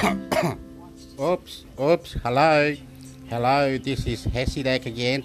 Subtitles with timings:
[1.20, 2.74] oops, oops, hello,
[3.28, 5.24] hello, this is Hesidak again.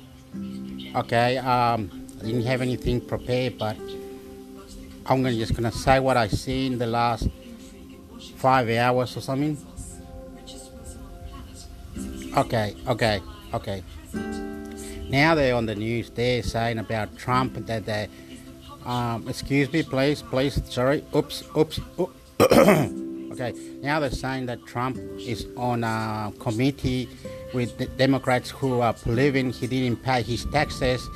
[0.93, 3.77] Okay, um, I didn't have anything prepared, but
[5.05, 7.29] I'm gonna just gonna say what I see in the last
[8.35, 9.57] five hours or something.
[12.35, 13.21] Okay, okay,
[13.53, 13.81] okay.
[15.09, 16.09] Now they're on the news.
[16.09, 18.09] They're saying about Trump that they,
[18.83, 23.01] um, excuse me, please, please, sorry, oops, oops, oops.
[23.39, 23.57] okay.
[23.81, 27.09] Now they're saying that Trump is on a committee
[27.53, 31.07] with the Democrats who are believing he didn't pay his taxes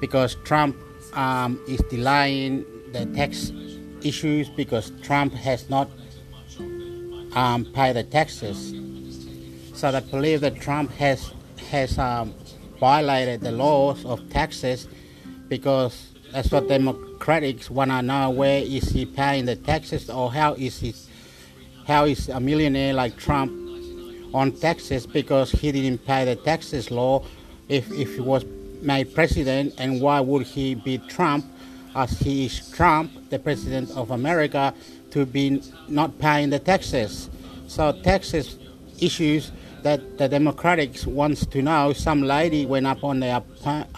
[0.00, 0.76] because Trump
[1.14, 3.52] um, is delaying the tax
[4.02, 5.88] issues because Trump has not
[7.34, 8.74] um, paid the taxes.
[9.74, 11.32] So they believe that Trump has
[11.70, 12.34] has um,
[12.78, 14.88] violated the laws of taxes
[15.48, 18.30] because that's what Democrats want to know.
[18.30, 20.94] Where is he paying the taxes, or how is he
[21.90, 23.50] how is a millionaire like Trump
[24.32, 27.24] on taxes because he didn't pay the taxes law
[27.68, 28.44] if if he was
[28.80, 31.44] made president, and why would he be Trump?
[31.94, 34.72] as he is Trump, the president of America,
[35.10, 37.28] to be not paying the taxes.
[37.66, 38.58] So taxes
[39.00, 39.50] issues
[39.82, 41.92] that the Democrats wants to know.
[41.92, 43.42] Some lady went up on the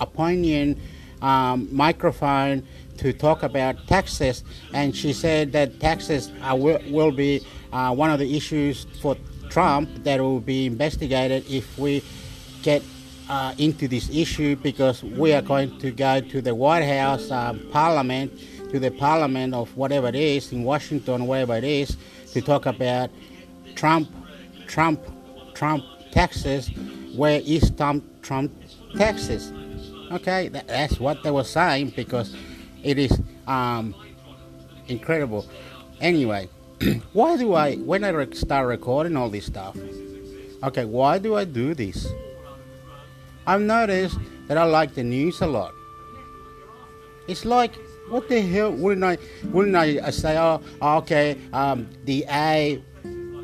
[0.00, 0.80] opinion
[1.20, 2.66] um, microphone
[2.98, 8.10] to talk about taxes, and she said that taxes are, will, will be uh, one
[8.10, 9.16] of the issues for
[9.50, 12.02] Trump that will be investigated if we
[12.62, 12.82] get
[13.28, 17.54] uh, into this issue because we are going to go to the White House, uh,
[17.70, 18.32] Parliament,
[18.70, 21.96] to the Parliament of whatever it is in Washington, wherever it is,
[22.32, 23.10] to talk about
[23.74, 24.10] Trump,
[24.66, 25.00] Trump,
[25.54, 26.70] Trump taxes.
[27.14, 28.52] Where is Trump, Trump
[28.96, 29.52] taxes?
[30.10, 32.34] Okay, that, that's what they were saying because
[32.82, 33.94] it is um,
[34.88, 35.46] incredible.
[36.00, 36.48] Anyway,
[37.12, 39.76] why do I, when I start recording all this stuff,
[40.64, 42.08] okay, why do I do this?
[43.46, 44.18] I've noticed
[44.48, 45.72] that I like the news a lot.
[47.28, 47.74] It's like,
[48.08, 48.72] what the hell?
[48.72, 49.16] Wouldn't I?
[49.52, 50.60] Wouldn't I say, oh,
[50.98, 52.82] okay, um, the A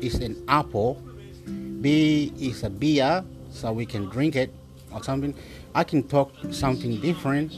[0.01, 1.01] is an apple,
[1.81, 4.53] B is a beer, so we can drink it
[4.93, 5.33] or something.
[5.73, 7.57] I can talk something different,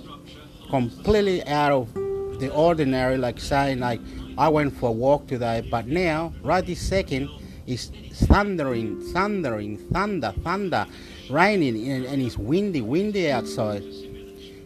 [0.70, 1.94] completely out of
[2.40, 4.00] the ordinary, like saying like
[4.38, 7.30] I went for a walk today, but now, right this second,
[7.68, 7.92] it's
[8.26, 10.88] thundering, thundering, thunder, thunder
[11.30, 13.84] raining and, and it's windy, windy outside.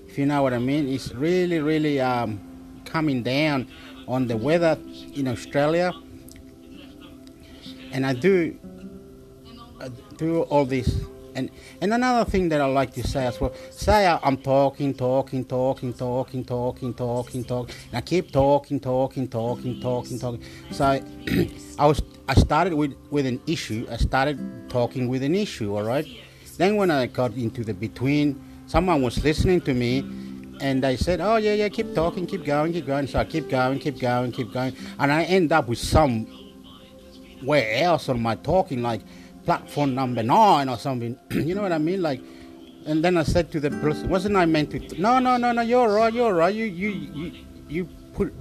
[0.07, 2.39] If you know what I mean, it's really, really um,
[2.85, 3.67] coming down
[4.07, 4.77] on the weather
[5.13, 5.93] in Australia.
[7.91, 8.57] And I do,
[9.79, 11.01] I do all this.
[11.35, 11.51] And,
[11.81, 15.93] and another thing that I like to say as well, say I'm talking, talking, talking,
[15.93, 20.41] talking, talking, talking, talking, and I keep talking, talking, talking, talking, talking.
[20.71, 20.85] So
[21.79, 23.85] I was, I started with, with an issue.
[23.91, 26.07] I started talking with an issue, all right?
[26.57, 29.99] Then when I got into the between, someone was listening to me
[30.61, 33.07] and they said, Oh, yeah, yeah, keep talking, keep going, keep going.
[33.07, 34.73] So I keep going, keep going, keep going.
[34.97, 36.29] And I end up with somewhere
[37.73, 39.01] else on my talking, like
[39.45, 41.17] platform number nine or something.
[41.31, 42.01] you know what I mean?
[42.01, 42.21] Like,
[42.85, 44.79] and then I said to the person, Wasn't I meant to?
[44.79, 46.53] Th- no, no, no, no, you're right, you're right.
[46.53, 47.31] You, you, you,
[47.67, 48.33] you put.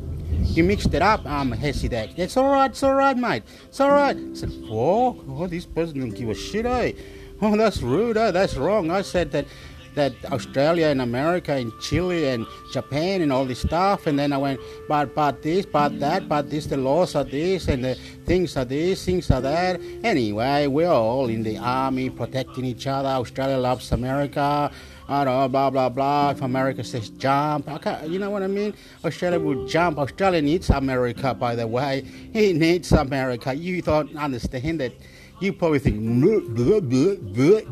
[0.46, 2.18] You mixed it up, I'm um, Hesidak.
[2.18, 3.44] It's all right, it's all right, mate.
[3.66, 4.16] It's all right.
[4.16, 6.92] I said, oh, oh, this person don't give a shit, eh?
[7.42, 8.16] Oh, that's rude.
[8.16, 8.90] Oh, that's wrong.
[8.90, 9.46] I said that
[9.94, 14.06] that Australia and America and Chile and Japan and all this stuff.
[14.06, 17.68] And then I went, but but this, but that, but this, the laws are this,
[17.68, 17.94] and the
[18.26, 19.80] things are this, things are that.
[20.02, 23.08] Anyway, we're all in the army protecting each other.
[23.08, 24.70] Australia loves America.
[25.06, 26.30] I don't know, blah blah blah.
[26.30, 28.74] If America says jump, okay, you know what I mean?
[29.04, 29.98] Australia will jump.
[29.98, 32.04] Australia needs America, by the way.
[32.32, 33.54] He needs America.
[33.54, 34.92] You don't understand that
[35.40, 37.66] you probably think, bleh, bleh, bleh,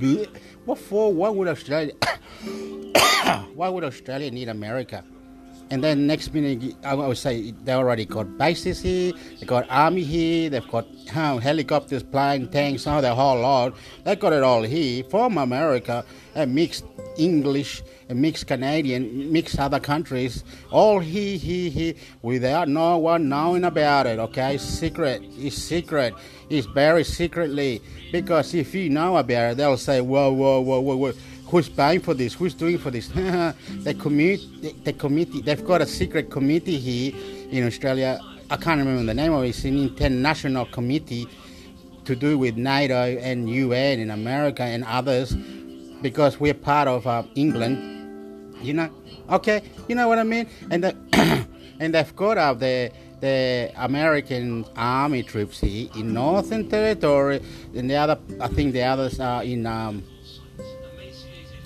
[0.00, 0.28] what
[0.76, 1.12] for?
[1.12, 1.94] Why would Australia?
[3.54, 5.04] why would Australia need America?
[5.72, 10.02] And then next minute, I would say they already got bases here, they got army
[10.02, 10.84] here, they've got
[11.14, 13.76] oh, helicopters, planes, tanks, oh, the whole lot.
[14.02, 16.04] They got it all here from America,
[16.34, 16.84] and mixed
[17.16, 17.84] English,
[18.14, 24.18] mixed Canadian, mixed other countries, all he, he, he, without no one knowing about it.
[24.18, 26.14] Okay, secret, it's secret,
[26.48, 27.82] it's very secretly.
[28.12, 31.12] Because if you know about it, they'll say, whoa, whoa, whoa, whoa, whoa
[31.50, 33.08] who's paying for this, who's doing for this.
[33.08, 37.12] the committee, the, committee, they've got a secret committee here
[37.50, 38.20] in Australia.
[38.50, 39.48] I can't remember the name of it.
[39.48, 41.26] It's an international committee
[42.04, 45.34] to do with NATO and UN in America and others
[46.02, 47.99] because we're part of uh, England.
[48.62, 48.90] You know,
[49.30, 50.48] okay, you know what I mean.
[50.70, 50.96] And the,
[51.80, 57.40] and they've got uh, the the American army troops here in Northern Territory,
[57.74, 60.02] and the other, I think the others are in, um,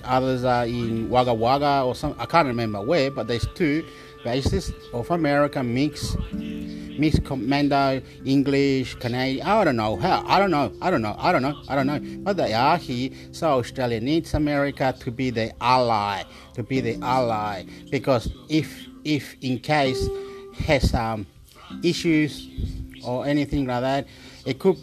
[0.03, 3.85] others are in Wagga Wagga or some, I can't remember where, but there's two
[4.23, 6.15] bases of America mix,
[6.97, 11.31] mixed commando, English, Canadian, I don't know how, I don't know, I don't know, I
[11.31, 15.29] don't know, I don't know, but they are here, so Australia needs America to be
[15.29, 20.07] the ally, to be the ally, because if, if in case
[20.65, 21.25] has um,
[21.83, 22.49] issues
[23.05, 24.07] or anything like that,
[24.45, 24.77] it could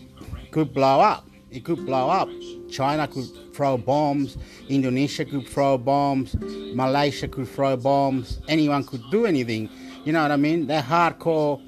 [0.53, 1.26] could blow up.
[1.50, 2.29] It could blow up.
[2.70, 4.37] China could throw bombs.
[4.69, 6.37] Indonesia could throw bombs.
[6.75, 8.41] Malaysia could throw bombs.
[8.49, 9.69] Anyone could do anything.
[10.05, 10.67] You know what I mean?
[10.67, 11.61] They're hardcore,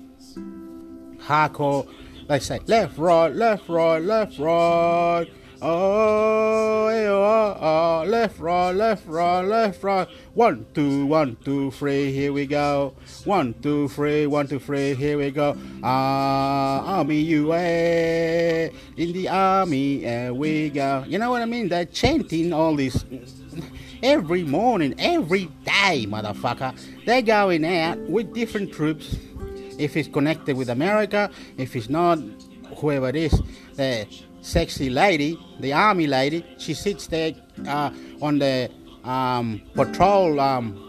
[1.26, 1.88] hardcore.
[2.28, 5.26] They say left, right, left, right, left, right.
[5.66, 10.06] Oh, eh, oh, oh, left, right, left, right, left, right.
[10.34, 12.94] One, two, one, two, three, here we go.
[13.24, 15.56] One, two, three, one, two, three, here we go.
[15.82, 21.04] Ah, army, you in the army, here we go.
[21.06, 21.68] You know what I mean?
[21.68, 23.04] They're chanting all this
[24.02, 26.78] every morning, every day, motherfucker.
[27.06, 29.16] They're going out with different troops.
[29.78, 32.18] If it's connected with America, if it's not,
[32.76, 33.42] whoever it is,
[33.74, 34.06] the
[34.40, 37.32] sexy lady, the army lady, she sits there
[37.66, 37.90] uh,
[38.20, 38.70] on the
[39.04, 40.80] um, patrol um,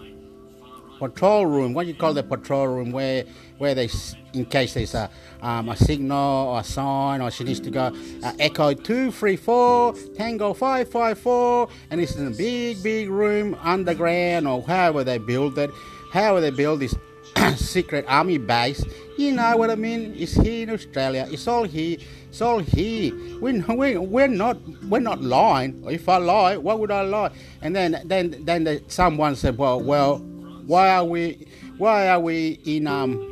[0.99, 1.73] patrol room.
[1.73, 2.91] What do you call the patrol room?
[2.91, 3.25] Where
[3.57, 3.89] where they,
[4.33, 5.09] in case there's a
[5.41, 9.35] um, a signal or a sign, or she needs to go uh, echo two three
[9.35, 15.03] four tango five five four, and it's in a big big room underground or however
[15.03, 15.69] they build it,
[16.11, 16.95] however they build this
[17.55, 18.83] secret army base.
[19.17, 20.13] You know what I mean?
[20.17, 21.27] It's here in Australia.
[21.29, 21.97] It's all here.
[22.29, 23.13] It's all here.
[23.39, 25.83] We, we, we're not we're not lying.
[25.89, 27.31] If I lie, why would I lie?
[27.61, 30.17] And then then then the, someone said, well, well,
[30.65, 31.47] why are we
[31.77, 33.31] why are we in um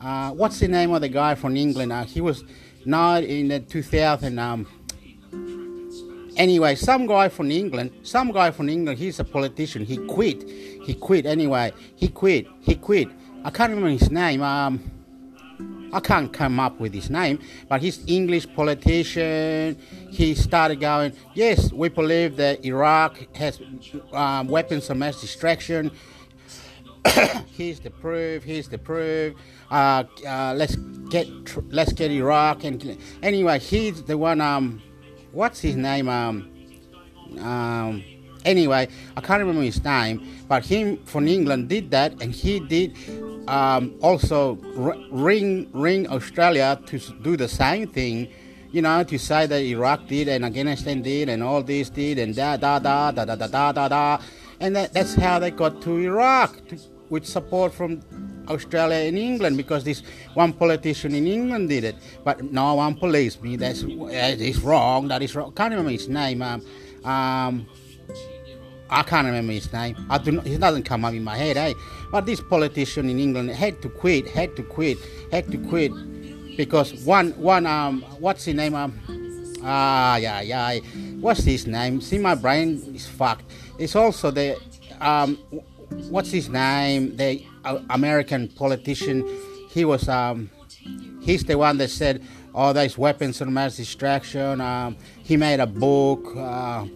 [0.00, 1.92] uh, what's the name of the guy from England?
[1.92, 2.44] Uh, he was
[2.84, 4.66] not in the 2000 um.
[6.36, 9.84] Anyway, some guy from England, some guy from England, he's a politician.
[9.84, 10.48] He quit.
[10.48, 11.72] He quit anyway.
[11.94, 12.46] He quit.
[12.60, 13.08] He quit.
[13.44, 14.42] I can't remember his name.
[14.42, 14.90] Um,
[15.92, 17.38] I can't come up with his name,
[17.68, 19.78] but he's English politician.
[20.10, 23.60] He started going, yes, we believe that Iraq has
[24.12, 25.92] um, weapons of mass destruction.
[27.52, 28.42] here's the proof.
[28.42, 29.34] Here's the proof.
[29.70, 30.74] Uh, uh, let's
[31.10, 31.28] get
[31.72, 34.40] let's get Iraq and anyway, he's the one.
[34.40, 34.82] Um,
[35.34, 36.08] what's his name?
[36.08, 36.48] Um,
[37.38, 38.04] um,
[38.44, 42.96] anyway, I can't remember his name, but him from England did that, and he did
[43.48, 44.54] um, also
[45.10, 48.28] ring ring Australia to do the same thing.
[48.70, 52.34] You know, to say that Iraq did and Afghanistan did and all this did and
[52.34, 54.18] da da da da da da da da da,
[54.58, 56.78] and that, that's how they got to Iraq to,
[57.08, 58.00] with support from
[58.48, 60.02] Australia and England because this
[60.34, 63.56] one politician in England did it, but no one policed me.
[63.56, 65.08] That's that is wrong.
[65.08, 65.52] That is wrong.
[65.52, 66.42] Can't remember his name.
[66.42, 66.62] Um,
[67.04, 67.66] um,
[68.90, 69.96] I can't remember his name.
[70.10, 71.74] I do not, it doesn't come up in my head, eh?
[72.10, 74.98] But this politician in England had to quit, had to quit,
[75.32, 75.92] had to quit
[76.56, 78.74] because one, one, um, what's his name?
[78.74, 80.78] Um, ah, yeah, yeah.
[81.20, 82.00] What's his name?
[82.00, 83.50] See, my brain is fucked.
[83.78, 84.60] It's also the,
[85.00, 85.36] um,
[86.10, 87.16] what's his name?
[87.16, 87.44] The
[87.90, 89.26] American politician.
[89.70, 90.50] He was, um,
[91.22, 92.22] he's the one that said,
[92.54, 96.32] "Oh, there's weapons of mass destruction." Um, he made a book.
[96.36, 96.86] Uh,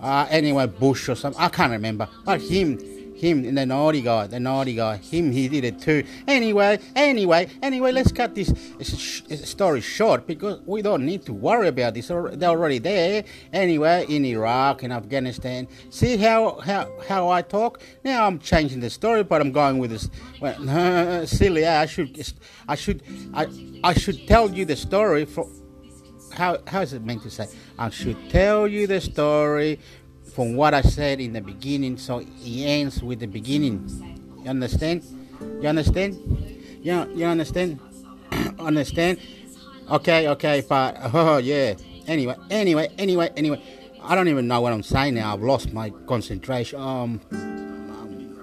[0.00, 1.40] uh, anyway, Bush or something.
[1.40, 2.08] I can't remember.
[2.24, 2.78] But him,
[3.24, 6.04] him, and the naughty guy, the naughty guy, him, he did it too.
[6.28, 8.52] Anyway, anyway, anyway, let's cut this
[9.44, 12.08] story short because we don't need to worry about this.
[12.08, 13.24] They're already there.
[13.52, 15.66] Anyway, in Iraq and Afghanistan.
[15.90, 17.80] See how how how I talk?
[18.04, 20.08] Now I'm changing the story, but I'm going with this.
[20.40, 21.66] Well, silly.
[21.66, 22.10] I should
[22.68, 23.02] I should
[23.32, 23.46] I
[23.82, 25.48] I should tell you the story for
[26.32, 27.46] how how is it meant to say?
[27.78, 29.78] I should tell you the story
[30.34, 33.88] from what I said in the beginning, so it ends with the beginning.
[34.42, 35.04] You understand?
[35.40, 36.18] You understand?
[36.82, 37.78] You you understand?
[38.58, 39.20] understand?
[39.90, 41.74] Okay, okay, but oh yeah.
[42.06, 43.62] Anyway, anyway, anyway, anyway.
[44.02, 45.32] I don't even know what I'm saying now.
[45.32, 46.78] I've lost my concentration.
[46.78, 48.36] Um, um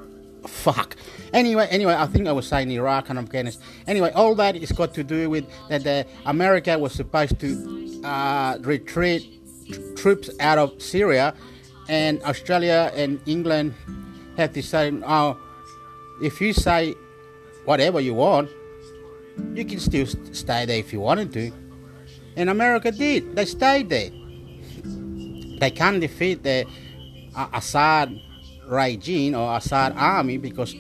[0.47, 0.95] fuck.
[1.33, 3.63] Anyway, anyway, I think I was saying Iraq and Afghanistan.
[3.85, 5.83] Anyway, all that is got to do with that.
[5.83, 9.41] The America was supposed to uh, retreat
[9.95, 11.35] troops out of Syria,
[11.91, 13.73] and Australia and England
[14.37, 15.37] have decided, oh,
[16.23, 16.95] if you say
[17.65, 18.49] whatever you want,
[19.53, 21.51] you can still stay there if you wanted to.
[22.37, 23.35] And America did.
[23.35, 24.09] They stayed there.
[25.59, 26.65] They can't defeat the
[27.35, 28.17] uh, Assad
[28.67, 30.73] regime or Assad army because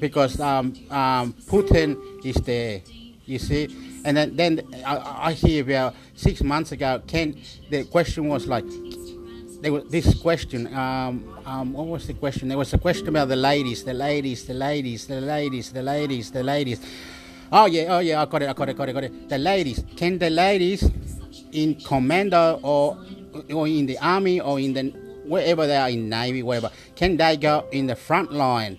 [0.00, 2.80] because um, um, Putin is there.
[3.26, 3.68] You see,
[4.06, 7.02] and then then I, I hear about six months ago.
[7.06, 7.36] Ken,
[7.68, 8.64] the question was like,
[9.60, 10.72] there was this question.
[10.74, 12.48] Um, um, what was the question?
[12.48, 16.30] There was a question about the ladies, the ladies, the ladies, the ladies, the ladies,
[16.30, 16.80] the ladies.
[17.52, 19.28] Oh yeah, oh yeah, I got it, I got it, got it, got it.
[19.28, 19.84] The ladies.
[19.96, 20.90] Can the ladies
[21.52, 22.98] in commando or
[23.52, 27.36] or in the army or in the wherever they are in navy, wherever, can they
[27.36, 28.78] go in the front line?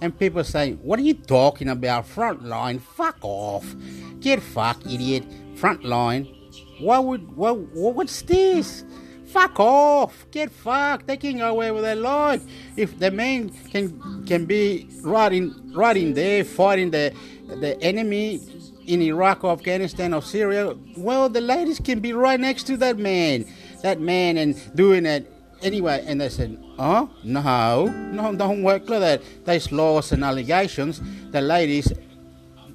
[0.00, 2.06] And people say, What are you talking about?
[2.06, 2.78] Front line?
[2.78, 3.74] Fuck off.
[4.20, 5.24] Get fucked, idiot.
[5.54, 6.26] Front line.
[6.80, 8.84] What would what what's this?
[9.34, 10.26] Fuck off.
[10.30, 11.08] Get fucked.
[11.08, 12.40] They can go away with their life.
[12.76, 17.12] If the men can can be right in right in there fighting the
[17.48, 18.40] the enemy
[18.86, 22.96] in Iraq or Afghanistan or Syria, well the ladies can be right next to that
[22.96, 23.44] man.
[23.82, 25.28] That man and doing it
[25.62, 31.02] anyway, and they said, "Oh no, no, don't work like that." There's laws and allegations.
[31.32, 31.92] The ladies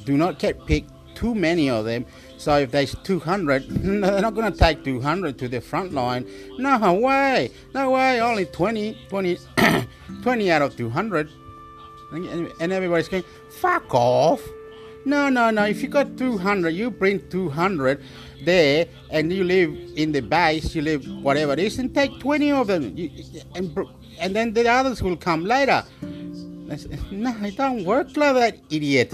[0.04, 0.92] do not get picked.
[1.16, 2.06] Too many of them.
[2.40, 6.26] So if there's 200, they're not going to take 200 to the front line.
[6.58, 8.22] No way, no way.
[8.22, 9.38] Only 20, 20,
[10.24, 11.30] 20 out of 200,
[12.14, 13.26] and everybody's going,
[13.60, 14.42] "Fuck off."
[15.06, 15.66] No, no, no.
[15.66, 18.02] If you got 200, you bring 200
[18.46, 22.52] there and you live in the base, you live whatever it is, and take 20
[22.52, 22.96] of them.
[22.96, 23.10] You,
[23.56, 23.78] and,
[24.20, 25.84] and then the others will come later.
[27.12, 29.14] no, it don't work like that, idiot.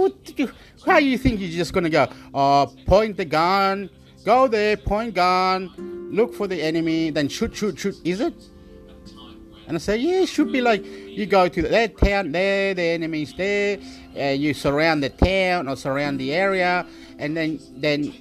[0.00, 0.50] Who you,
[0.86, 2.08] how you think you're just to go?
[2.32, 3.90] Uh, point the gun,
[4.24, 7.96] go there, point gun, look for the enemy, then shoot, shoot, shoot.
[8.02, 8.32] Is it?
[9.66, 12.82] And I say, yeah, it should be like you go to that town there, the
[12.82, 13.78] enemy's there,
[14.18, 16.86] uh, you surround the town or surround the area,
[17.18, 18.14] and then then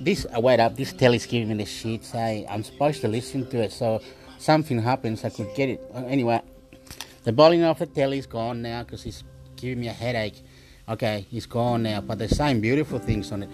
[0.00, 2.04] this uh, wait up, this telly's giving me the shit.
[2.04, 4.00] Say I'm supposed to listen to it, so
[4.38, 5.80] something happens, I could get it.
[5.92, 6.40] Uh, anyway,
[7.24, 9.24] the volume of the telly's gone now because it's
[9.56, 10.42] giving me a headache.
[10.88, 13.50] Okay, it's gone now, but they're saying beautiful things on it.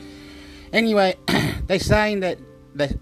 [0.73, 1.15] Anyway,
[1.67, 2.39] they're saying that
[2.75, 2.99] the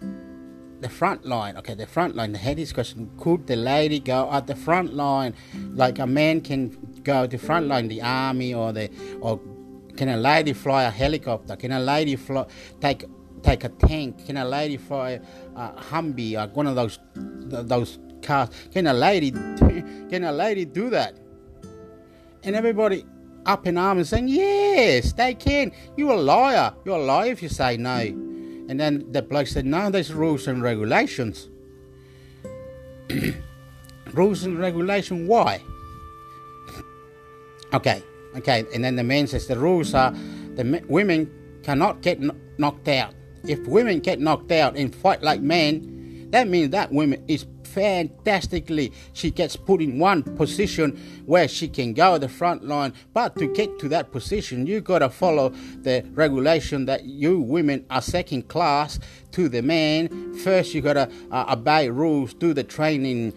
[0.81, 1.57] the front line.
[1.59, 2.33] Okay, the front line.
[2.33, 5.35] The head is question: Could the lady go at the front line,
[5.75, 8.91] like a man can go to front line, the army or the
[9.21, 9.41] or
[9.97, 11.57] can a lady fly a helicopter?
[11.57, 12.47] Can a lady fly
[12.81, 13.05] take
[13.43, 14.27] take a tank?
[14.27, 15.21] Can a lady fly
[15.57, 18.51] a Humvee like one of those those cars?
[18.73, 19.31] Can a lady
[20.11, 21.19] can a lady do that?
[22.43, 23.05] And everybody
[23.47, 25.73] up in arms saying yes, they can.
[25.97, 26.75] You're a liar.
[26.85, 27.99] You're a liar if you say no.
[27.99, 31.49] And then the bloke said, No, there's rules and regulations.
[34.13, 35.63] rules and regulation, why?
[37.73, 38.03] Okay,
[38.35, 38.65] okay.
[38.75, 40.11] And then the man says, The rules are
[40.57, 41.31] the women
[41.63, 42.21] cannot get
[42.59, 43.15] knocked out.
[43.45, 48.93] If women get knocked out and fight like men, that means that woman is fantastically.
[49.13, 52.93] She gets put in one position where she can go the front line.
[53.13, 55.51] But to get to that position, you got to follow
[55.83, 58.99] the regulation that you women are second class
[59.33, 60.35] to the man.
[60.35, 63.35] First, you got to uh, obey rules, do the training.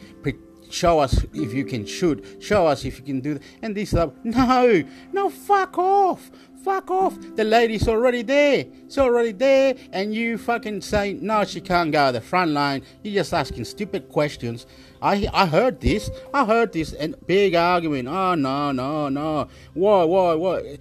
[0.70, 3.44] Show us if you can shoot, show us if you can do that.
[3.62, 6.32] And this, uh, no, no, fuck off.
[6.64, 7.18] Fuck off.
[7.36, 8.66] The lady's already there.
[8.86, 9.76] She's already there.
[9.92, 12.84] And you fucking say, no, she can't go to the front line.
[13.04, 14.66] You're just asking stupid questions.
[15.02, 16.10] I, I heard this.
[16.34, 16.94] I heard this.
[16.94, 18.08] And big argument.
[18.08, 19.50] Oh, no, no, no.
[19.74, 20.78] Why, why, why?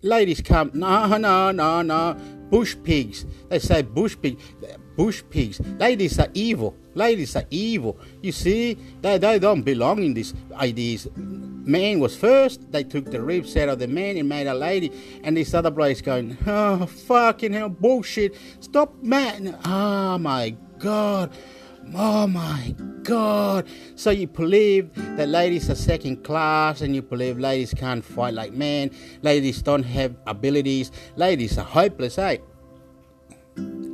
[0.00, 0.70] Ladies come.
[0.72, 2.14] No, no, no, no.
[2.48, 3.26] Bush pigs.
[3.50, 4.42] They say bush pigs
[5.00, 5.58] bush pigs.
[5.78, 6.76] Ladies are evil.
[6.94, 7.98] Ladies are evil.
[8.20, 11.08] You see, they, they don't belong in these ideas.
[11.16, 12.70] Man was first.
[12.70, 14.92] They took the ribs out of the man and made a lady.
[15.24, 18.36] And this other bloke's going, oh, fucking hell, bullshit.
[18.60, 19.58] Stop, man.
[19.64, 21.32] Oh, my God.
[21.94, 23.68] Oh my God.
[23.96, 28.52] So you believe that ladies are second class and you believe ladies can't fight like
[28.52, 28.90] men.
[29.22, 30.92] Ladies don't have abilities.
[31.16, 32.36] Ladies are hopeless, eh?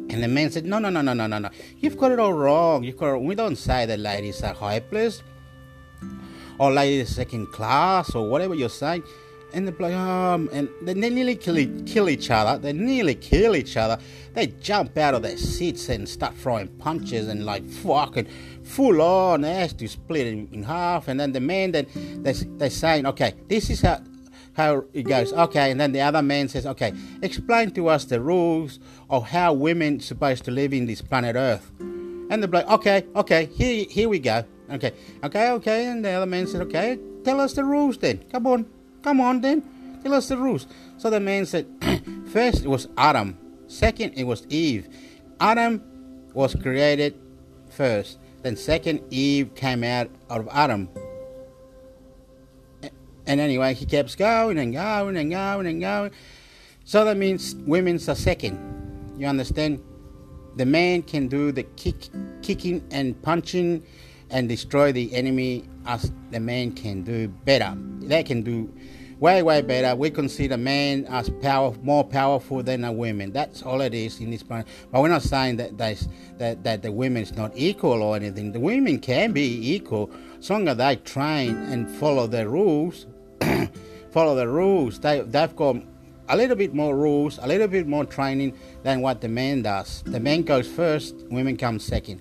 [0.09, 1.51] And the man said, No, no, no, no, no, no, no.
[1.79, 2.85] You've got it all wrong.
[2.85, 5.23] You've got it, we don't say that ladies are hopeless
[6.59, 9.03] or ladies second class or whatever you're saying.
[9.53, 12.59] And they're like, um, and they nearly kill, kill each other.
[12.59, 13.99] They nearly kill each other.
[14.35, 18.27] They jump out of their seats and start throwing punches and like fucking
[18.65, 19.43] full on.
[19.43, 21.09] They have to split in, in half.
[21.09, 24.01] And then the man that they, they're saying, okay, this is how
[24.57, 25.33] how it goes.
[25.33, 29.53] Okay, and then the other man says, okay, explain to us the rules of how
[29.53, 31.71] women supposed to live in this planet Earth.
[31.79, 34.45] And the bloke, okay, okay, here, here we go.
[34.71, 35.87] Okay, okay, okay.
[35.87, 38.25] And the other man said, okay, tell us the rules then.
[38.33, 38.67] Come on,
[39.03, 39.63] come on then,
[40.03, 40.67] tell us the rules.
[40.97, 41.67] So the man said,
[42.33, 44.89] first it was Adam, second it was Eve.
[45.39, 45.83] Adam
[46.33, 47.15] was created
[47.69, 50.89] first, then second Eve came out of Adam.
[53.27, 56.11] And anyway, he keeps going and going and going and going.
[56.85, 59.15] So that means women's are second.
[59.19, 59.83] You understand?
[60.57, 62.09] The man can do the kick,
[62.43, 63.85] kicking and punching
[64.31, 67.77] and destroy the enemy as the man can do better.
[68.01, 68.73] They can do
[69.19, 69.97] way, way better.
[69.97, 73.33] We consider men as power, more powerful than a woman.
[73.33, 74.67] That's all it is in this point.
[74.91, 78.53] But we're not saying that that that the women is not equal or anything.
[78.53, 83.07] The women can be equal as long as they train and follow the rules.
[84.11, 85.01] follow the rules.
[85.01, 85.77] They they've got
[86.29, 90.03] a little bit more rules, a little bit more training than what the man does.
[90.07, 92.21] The man goes first, women come second.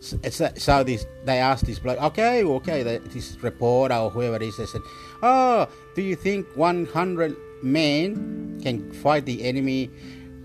[0.00, 4.42] So, uh, so this, they asked this bloke, okay, okay, this reporter or whoever it
[4.42, 4.82] is, they said,
[5.22, 9.90] oh, do you think 100 men can fight the enemy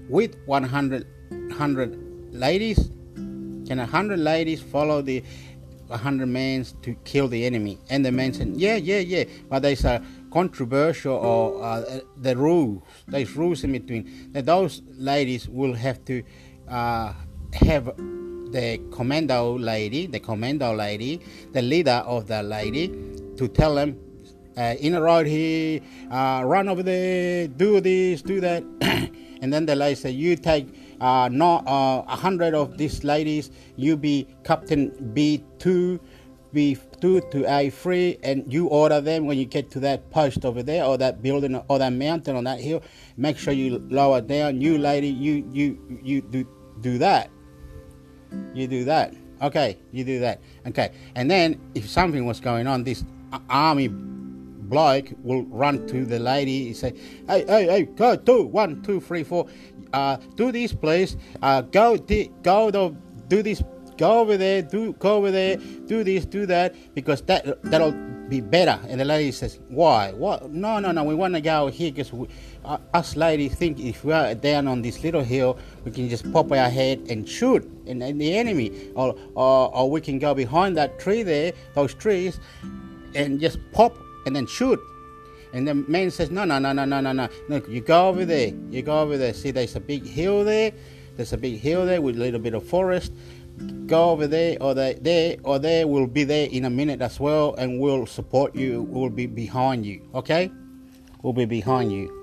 [0.10, 2.90] with 100, 100 ladies?
[3.16, 5.24] Can 100 ladies follow the
[5.92, 7.80] 100 men to kill the enemy?
[7.90, 12.82] And the man said, yeah, yeah, yeah, but there's a controversial or uh, the rules,
[13.08, 16.24] there's rules in between, that those ladies will have to
[16.68, 17.14] uh,
[17.54, 17.86] have
[18.52, 21.22] the commando lady, the commando lady,
[21.54, 22.88] the leader of the lady,
[23.38, 23.98] to tell them,
[24.58, 25.80] uh, in a road here,
[26.12, 28.64] uh, run over there, do this, do that.
[29.42, 30.68] and then the lady say, you take
[31.02, 36.00] uh, not uh, a hundred of these ladies, you be Captain B2,
[36.54, 40.86] B2 to A3, and you order them when you get to that post over there,
[40.86, 42.82] or that building, or that mountain on that hill.
[43.18, 44.62] Make sure you lower down.
[44.62, 46.48] You lady, you you you do
[46.80, 47.30] do that
[48.54, 49.14] you do that.
[49.42, 50.42] Okay, you do that.
[50.68, 53.04] Okay, and then if something was going on, this
[53.50, 56.94] army bloke will run to the lady and say,
[57.28, 59.48] "Hey, hey, hey, go do one, two, three, four.
[59.94, 61.18] Uh, do this, please.
[61.42, 62.96] Uh, go, di- go, do,
[63.28, 63.64] do this.
[63.98, 64.62] Go over there.
[64.62, 65.58] Do go over there.
[65.58, 67.92] Do this, do that, because that that'll
[68.30, 70.12] be better." And the lady says, "Why?
[70.14, 70.50] What?
[70.52, 71.04] No, no, no.
[71.04, 72.12] We want to go here because."
[72.66, 76.32] uh, us ladies think if we are down on this little hill, we can just
[76.32, 80.34] pop our head and shoot and, and the enemy, or, or, or we can go
[80.34, 82.40] behind that tree there, those trees,
[83.16, 84.80] and just pop and then shoot.
[85.54, 87.30] And the man says, no, no, no, no, no, no, no.
[87.50, 88.54] Look, you go over there.
[88.70, 89.34] You go over there.
[89.34, 90.72] See, there's a big hill there.
[91.18, 93.12] There's a big hill there with a little bit of forest.
[93.86, 95.88] Go over there, or they, there, or there.
[95.88, 98.84] We'll be there in a minute as well, and we'll support you.
[98.84, 100.08] We'll be behind you.
[100.16, 100.50] Okay?
[101.22, 102.21] We'll be behind you.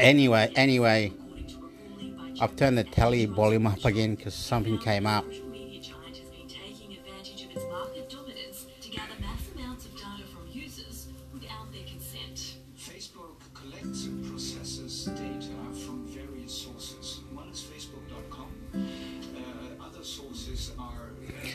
[0.00, 1.12] Anyway, anyway,
[2.40, 5.26] I've turned the telly volume up again because something came up.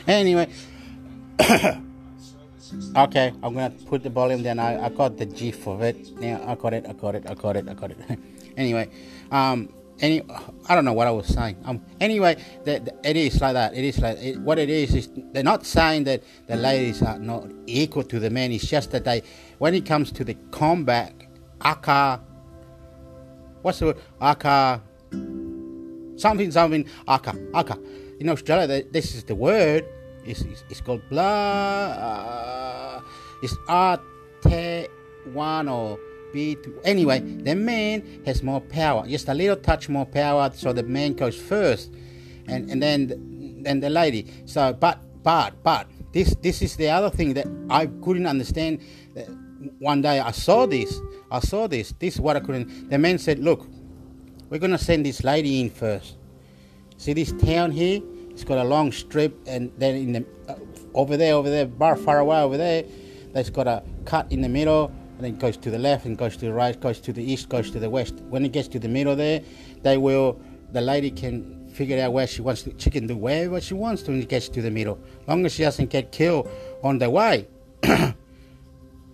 [0.06, 0.48] Anyway.
[2.96, 4.58] Okay, I'm gonna put the volume down.
[4.58, 6.18] I, I got the GIF of it.
[6.18, 6.86] Now I got it.
[6.88, 7.24] I got it.
[7.28, 7.68] I got it.
[7.68, 7.98] I got it.
[8.56, 8.88] anyway,
[9.30, 10.22] um, any
[10.68, 11.56] I don't know what I was saying.
[11.64, 13.74] Um, anyway, the, it is like that.
[13.74, 17.18] It is like it, what it is is they're not saying that the ladies are
[17.18, 18.52] not equal to the men.
[18.52, 19.22] It's just that they,
[19.58, 21.14] when it comes to the combat,
[21.64, 22.20] aka,
[23.62, 23.98] what's the word?
[24.20, 24.82] Aka,
[26.16, 27.78] something something aka aka.
[28.20, 29.84] In Australia, this is the word
[30.26, 31.22] it's, it's, it's called blah.
[31.22, 33.00] Uh,
[33.42, 34.00] it's R
[34.42, 34.88] T
[35.32, 35.98] one or
[36.84, 40.50] Anyway, the man has more power, just a little touch more power.
[40.54, 41.92] So the man goes first,
[42.46, 44.26] and and then then the lady.
[44.44, 48.80] So but but but this this is the other thing that I couldn't understand.
[49.78, 51.00] One day I saw this.
[51.30, 51.92] I saw this.
[51.98, 52.90] This is what I couldn't.
[52.90, 53.66] The man said, "Look,
[54.50, 56.16] we're gonna send this lady in first.
[56.96, 60.56] See this town here." It's got a long strip, and then in the uh,
[60.92, 62.84] over there, over there, far far away over there,
[63.32, 66.36] that's got a cut in the middle, and then goes to the left, and goes
[66.36, 68.14] to the right, goes to the east, goes to the west.
[68.28, 69.42] When it gets to the middle there,
[69.82, 70.40] they will.
[70.72, 72.74] The lady can figure out where she wants to.
[72.78, 75.52] She can do wherever she wants to when it gets to the middle, long as
[75.52, 76.48] she doesn't get killed
[76.82, 77.46] on the way.
[77.82, 78.14] and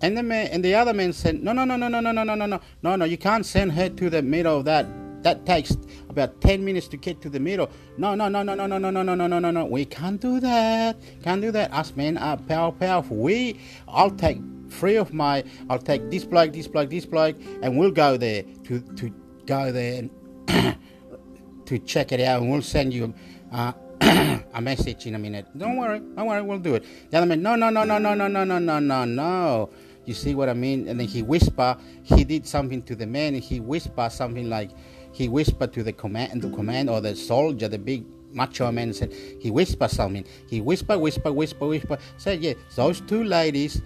[0.01, 2.35] the man, and the other man said, no, no, no, no, no, no, no, no,
[2.35, 3.05] no, no, no, no.
[3.05, 4.87] You can't send her to the middle of that
[5.23, 5.77] that takes
[6.09, 7.71] about 10 minutes to get to the middle.
[7.97, 9.65] No, no, no, no, no, no, no, no, no, no, no, no, no.
[9.65, 10.97] We can't do that.
[11.23, 11.73] Can't do that.
[11.73, 13.17] Us men are power, powerful.
[13.17, 14.39] We, I'll take
[14.73, 18.43] three of my, I'll take this bloke, this bloke, this bloke, and we'll go there
[18.65, 19.15] to, to
[19.47, 20.11] go there and
[21.67, 23.15] to check it out, and we'll send you
[23.53, 23.73] uh,
[24.55, 25.47] a message in a minute.
[25.57, 26.85] Don't worry, don't worry, we'll do it.
[27.11, 29.71] The other man, no, no, no, no, no, no, no, no, no, no, no.
[30.05, 30.89] You see what I mean?
[30.89, 31.77] And then he whisper.
[32.03, 33.35] He did something to the man.
[33.35, 34.71] He whisper something like,
[35.13, 39.13] he whispered to the command, the command or the soldier, the big macho man said.
[39.41, 40.25] He whispered something.
[40.49, 41.99] He whisper, whisper, whisper, whisper.
[42.17, 43.81] Said, yeah, those two ladies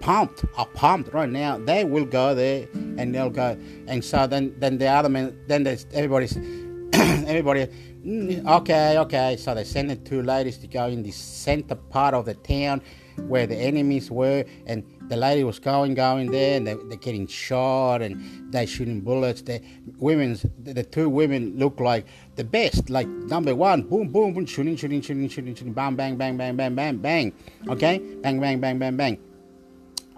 [0.00, 1.58] pumped, are pumped right now.
[1.58, 3.56] They will go there and they'll go.
[3.86, 6.36] And so then, then the other man, then there's everybody's,
[6.92, 7.66] everybody.
[8.04, 9.36] "Mm, Okay, okay.
[9.36, 12.80] So they sent the two ladies to go in the center part of the town
[13.28, 17.26] where the enemies were, and the lady was going, going there, and they, they're getting
[17.26, 19.40] shot, and they're shooting bullets.
[19.42, 19.62] The
[19.98, 22.06] women's, the, the two women look like
[22.36, 26.16] the best, like number one, boom, boom, boom, shooting, shooting, shooting, shooting, shooting, bang, bang,
[26.16, 27.32] bang, bang, bang, bang.
[27.68, 29.18] Okay, bang, bang, bang, bang, bang.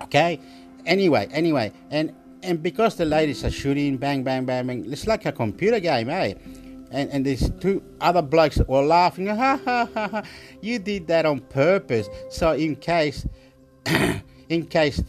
[0.03, 0.41] Okay.
[0.87, 5.27] Anyway, anyway, and and because the ladies are shooting, bang, bang, bang, bang, it's like
[5.27, 6.35] a computer game, eh?
[6.91, 10.23] And and these two other blokes were laughing, ha ha ha ha.
[10.63, 13.27] You did that on purpose, so in case,
[14.49, 15.03] in case.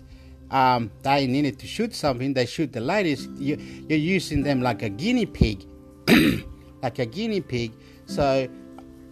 [0.52, 2.34] Um, they needed to shoot something.
[2.34, 3.28] They shoot the ladies.
[3.38, 3.56] You,
[3.88, 5.64] you're using them like a guinea pig,
[6.82, 7.72] like a guinea pig.
[8.08, 8.48] So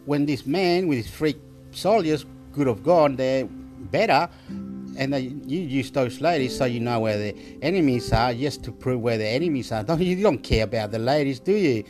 [0.06, 1.38] when this man with his freak
[1.70, 4.28] soldiers could have gone there better,
[4.98, 8.72] and they, you use those ladies so you know where the enemies are, just to
[8.72, 9.84] prove where the enemies are.
[9.84, 11.84] Don't, you don't care about the ladies, do you?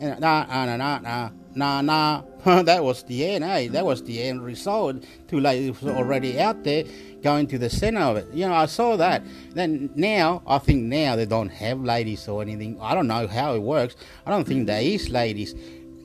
[0.00, 2.22] And, nah, nah, nah, nah, nah, nah.
[2.62, 3.68] that was the end, eh?
[3.68, 5.04] That was the end result.
[5.28, 6.84] Two ladies were already out there
[7.22, 8.26] going to the center of it.
[8.34, 9.24] You know, I saw that.
[9.54, 12.78] Then now, I think now they don't have ladies or anything.
[12.80, 13.96] I don't know how it works.
[14.26, 15.54] I don't think there is ladies.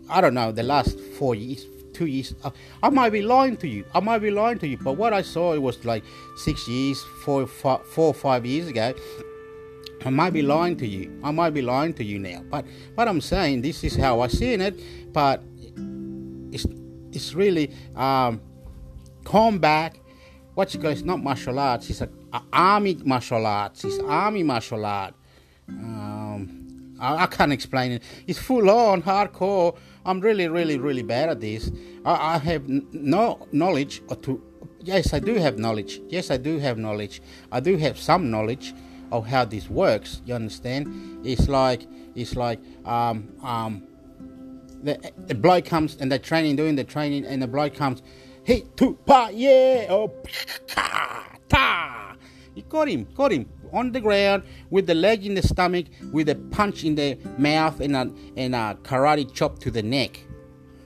[0.09, 1.65] I don't know, the last four years,
[1.99, 2.33] two years.
[2.43, 2.51] I,
[2.83, 3.83] I might be lying to you.
[3.93, 4.77] I might be lying to you.
[4.77, 6.03] But what I saw, it was like
[6.38, 8.93] six years, four, five, four or five years ago.
[10.05, 11.19] I might be lying to you.
[11.23, 12.41] I might be lying to you now.
[12.49, 14.79] But what I'm saying, this is how I seen it.
[15.12, 15.43] But
[16.55, 16.65] it's
[17.12, 18.41] it's really um,
[19.25, 19.97] combat.
[20.53, 21.89] What you call it's not martial arts.
[21.89, 23.83] It's a, a army martial arts.
[23.83, 25.15] It's army martial art.
[25.67, 28.03] Um, I, I can't explain it.
[28.25, 29.77] It's full on hardcore.
[30.05, 31.71] I'm really, really, really bad at this.
[32.05, 34.41] I, I have no knowledge or to.
[34.81, 36.01] Yes, I do have knowledge.
[36.07, 37.21] Yes, I do have knowledge.
[37.51, 38.73] I do have some knowledge
[39.12, 40.21] of how this works.
[40.25, 41.25] You understand?
[41.25, 41.85] It's like
[42.15, 43.83] it's like um um
[44.81, 48.01] the the bloke comes and they're training, doing the training, and the bloke comes,
[48.43, 50.13] hey, two, pa, yeah, oh,
[51.49, 52.15] ta.
[52.55, 56.29] You got him, got him on the ground with the leg in the stomach, with
[56.29, 60.19] a punch in the mouth, and a and a karate chop to the neck.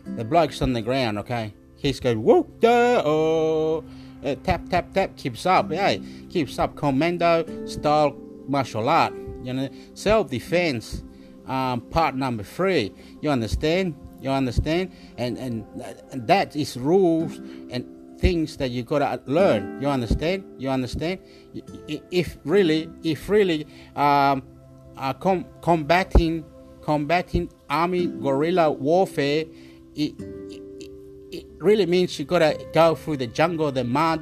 [0.05, 1.53] The bloke's on the ground, okay.
[1.77, 3.83] He's going, whoop, da, oh.
[4.23, 8.15] Uh, tap, tap, tap, keeps up, hey, keeps up commando style
[8.47, 11.03] martial art, you know, self defense
[11.45, 12.93] um, part number three.
[13.21, 13.95] You understand?
[14.21, 14.93] You understand?
[15.17, 15.65] And, and
[16.11, 17.37] and that is rules
[17.69, 17.85] and
[18.23, 19.81] things that you gotta learn.
[19.81, 20.45] You understand?
[20.57, 21.19] You understand?
[22.09, 24.43] If really, if really, um,
[24.95, 26.45] uh, com- combating
[26.81, 29.43] combating army guerrilla warfare,
[29.95, 30.13] it,
[30.49, 30.61] it,
[31.31, 34.21] it really means you gotta go through the jungle, the mud,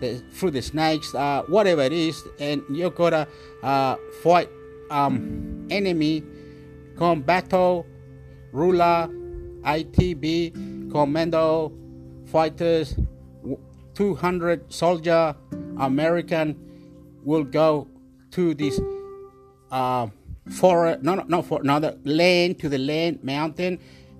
[0.00, 3.28] the, through the snakes, uh, whatever it is, and you gotta
[3.62, 4.48] uh, fight
[4.90, 6.22] um, enemy
[6.96, 7.84] combato,
[8.52, 9.08] ruler,
[9.62, 11.72] ITB, commando,
[12.26, 12.94] fighters,
[13.94, 15.34] 200 soldier,
[15.78, 16.56] American
[17.24, 17.88] will go
[18.32, 18.80] to this
[19.70, 20.08] uh,
[20.50, 23.78] forest, no, no, for another land, to the land, mountain,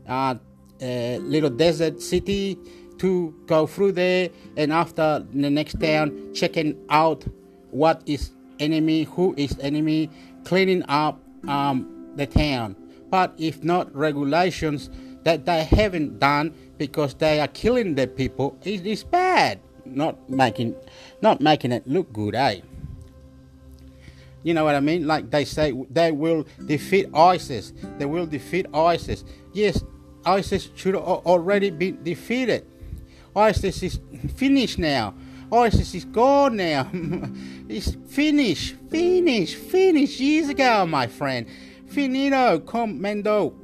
[0.09, 0.35] uh,
[0.83, 0.87] uh,
[1.19, 2.59] little desert city
[2.99, 7.25] to go through there, and after the next town, checking out
[7.71, 10.11] what is enemy, who is enemy,
[10.45, 12.77] cleaning up um, the town.
[13.11, 14.91] But if not regulations
[15.25, 19.61] that they haven't done because they are killing their people, it is bad.
[19.85, 20.75] Not making,
[21.21, 22.61] not making it look good, eh?
[24.43, 25.07] You know what I mean?
[25.07, 27.73] Like they say, they will defeat ISIS.
[27.99, 29.25] They will defeat ISIS.
[29.53, 29.83] Yes,
[30.25, 32.67] ISIS should already be defeated.
[33.35, 34.01] ISIS is
[34.37, 35.15] finished now.
[35.51, 36.89] ISIS is gone now.
[37.69, 41.47] it's finished, finished, finished years ago, my friend.
[41.87, 43.55] Finito, commando.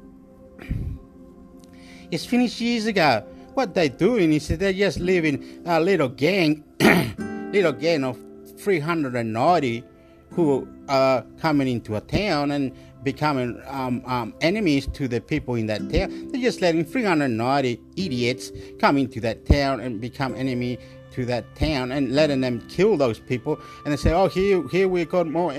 [2.11, 3.25] It's finished years ago.
[3.55, 6.65] What they're doing is they're just leaving a little gang,
[7.53, 8.19] little gang of
[8.59, 9.85] 390
[10.31, 12.73] who are coming into a town and
[13.05, 16.33] becoming um, um, enemies to the people in that town.
[16.33, 20.79] They're just letting 390 idiots come into that town and become enemy
[21.13, 23.61] to that town and letting them kill those people.
[23.85, 25.55] And they say, "Oh, here, here we got more,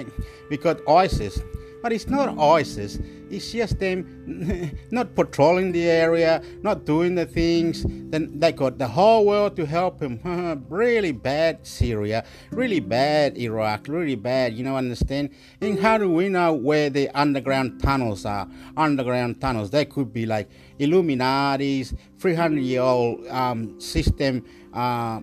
[0.49, 1.39] we got ISIS."
[1.81, 2.99] But it's not ISIS.
[3.29, 7.85] It's just them not patrolling the area, not doing the things.
[7.87, 10.19] Then they got the whole world to help them.
[10.69, 14.53] really bad Syria, really bad Iraq, really bad.
[14.53, 15.29] You know, understand?
[15.61, 18.47] And how do we know where the underground tunnels are?
[18.75, 19.71] Underground tunnels.
[19.71, 24.45] They could be like Illuminati's 300 year old um, system.
[24.73, 25.21] Uh,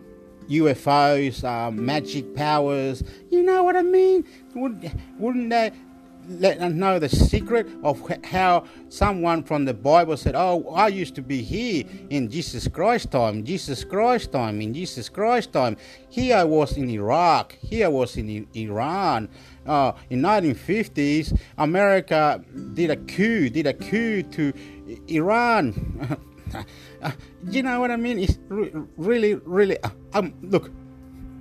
[0.48, 3.04] UFOs, uh, magic powers.
[3.30, 4.24] You know what I mean?
[4.54, 5.72] Would, wouldn't they
[6.28, 11.14] let us know the secret of how someone from the Bible said, Oh, I used
[11.16, 15.76] to be here in Jesus Christ time, Jesus Christ time, in Jesus Christ time.
[16.10, 19.28] Here I was in Iraq, here I was in Iran.
[19.66, 22.42] Uh, in 1950s, America
[22.74, 24.52] did a coup, did a coup to
[25.08, 26.16] Iran.
[27.02, 27.12] uh,
[27.48, 28.18] you know what I mean?
[28.18, 29.82] It's re- really, really.
[29.82, 30.70] Uh, um, look,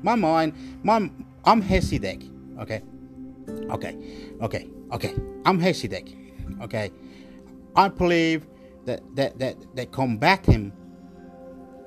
[0.04, 1.10] my mind, my,
[1.46, 2.84] I'm Hasidic, okay?
[3.70, 3.96] Okay,
[4.42, 5.16] okay, okay.
[5.46, 6.16] I'm Hasidic,
[6.62, 6.92] okay?
[7.76, 8.46] I believe
[8.86, 10.74] that that that they combatant.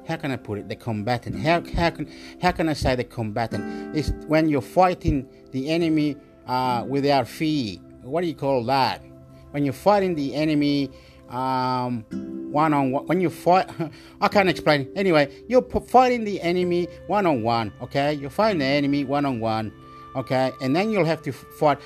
[0.06, 0.68] How can I put it?
[0.68, 1.38] The combatant.
[1.40, 2.10] How how can
[2.40, 3.96] how can I say the combatant?
[3.96, 7.78] Is when you're fighting the enemy uh, without fear.
[8.02, 9.02] What do you call that?
[9.50, 10.90] When you're fighting the enemy
[11.28, 12.04] um,
[12.50, 13.06] one on one.
[13.06, 13.68] When you fight,
[14.20, 14.90] I can't explain.
[14.96, 17.72] Anyway, you're fighting the enemy one on one.
[17.82, 19.72] Okay, you're fighting the enemy one on one.
[20.16, 21.78] Okay, and then you'll have to fight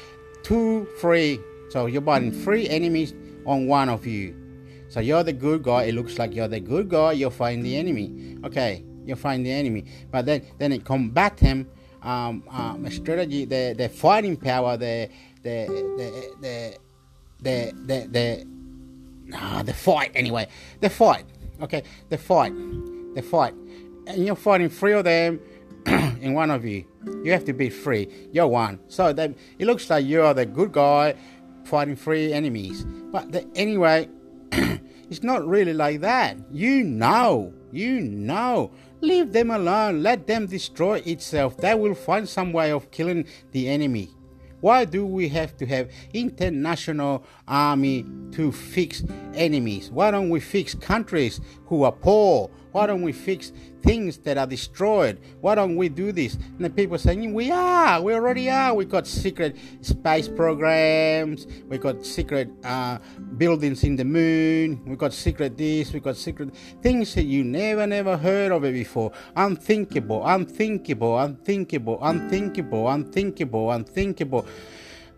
[0.44, 1.40] two, three.
[1.70, 3.12] So you're fighting three enemies
[3.44, 4.37] on one of you.
[4.88, 5.85] So you're the good guy.
[5.85, 7.12] It looks like you're the good guy.
[7.12, 8.38] You're fighting the enemy.
[8.44, 9.87] Okay, you're fighting the enemy.
[10.12, 11.68] But then, then it combat him.
[12.02, 15.09] Um, um, strategy, the the fighting power, the
[15.42, 16.78] the the the
[17.40, 18.46] the the, the
[19.35, 20.46] ah, the fight anyway.
[20.80, 21.24] The fight.
[21.62, 22.52] Okay, the fight.
[23.14, 23.54] The fight.
[24.07, 25.40] And you're fighting three of them
[26.20, 26.85] in one of you.
[27.23, 28.09] You have to be free.
[28.33, 28.81] You're one.
[28.88, 31.14] So it looks like you're the good guy
[31.64, 32.85] fighting free enemies.
[32.85, 34.09] But the, anyway,
[34.53, 36.37] it's not really like that.
[36.51, 37.53] You know.
[37.73, 38.73] You know.
[39.01, 40.03] Leave them alone.
[40.03, 41.57] Let them destroy itself.
[41.59, 44.11] They will find some way of killing the enemy.
[44.61, 49.03] Why do we have to have international army to fix
[49.35, 49.90] enemies?
[49.90, 52.51] Why don't we fix countries who are poor?
[52.74, 55.20] Why don't we fix things that are destroyed?
[55.40, 56.34] Why don't we do this?
[56.34, 58.74] And the people saying, We are, we already are.
[58.74, 62.98] We've got secret space programs, we've got secret uh,
[63.38, 67.87] buildings in the moon, we got secret this, we got secret things that you never,
[67.87, 69.12] never heard of it before.
[69.37, 74.46] Unthinkable, unthinkable, unthinkable, unthinkable, unthinkable, unthinkable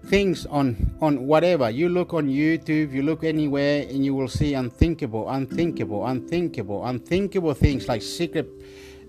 [0.09, 1.69] things on on whatever.
[1.71, 7.55] You look on youtube you look anywhere and you will see unthinkable unthinkable unthinkable unthinkable
[7.55, 8.49] things like secret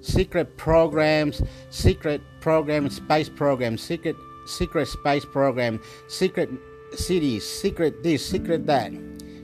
[0.01, 4.15] secret programs secret program space program secret
[4.47, 6.49] secret space program secret
[6.95, 8.91] cities secret this secret that.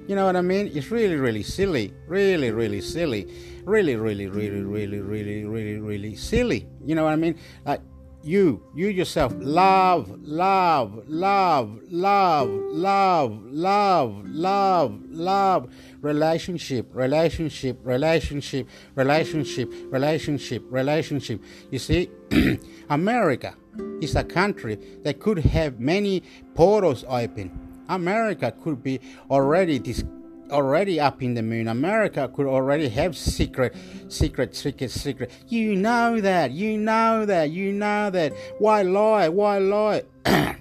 [0.08, 0.72] You know what i mean?
[0.74, 3.28] It's really really silly really really silly
[3.64, 6.68] really really really really really really really silly.
[6.86, 7.38] You know what i mean?
[7.66, 7.82] Like
[8.24, 19.70] you, you yourself, love, love, love, love, love, love, love, love, relationship, relationship, relationship, relationship,
[19.92, 21.44] relationship, relationship.
[21.70, 22.10] You see,
[22.90, 23.56] America
[24.02, 26.24] is a country that could have many
[26.56, 27.52] portals open.
[27.90, 30.04] America could be already this
[30.52, 31.68] already up in the moon.
[31.68, 33.76] America could already have secret,
[34.08, 35.32] secret, secret, secret.
[35.48, 36.52] You know that.
[36.52, 37.50] You know that.
[37.50, 38.34] You know that.
[38.60, 39.30] Why lie?
[39.30, 40.04] Why lie?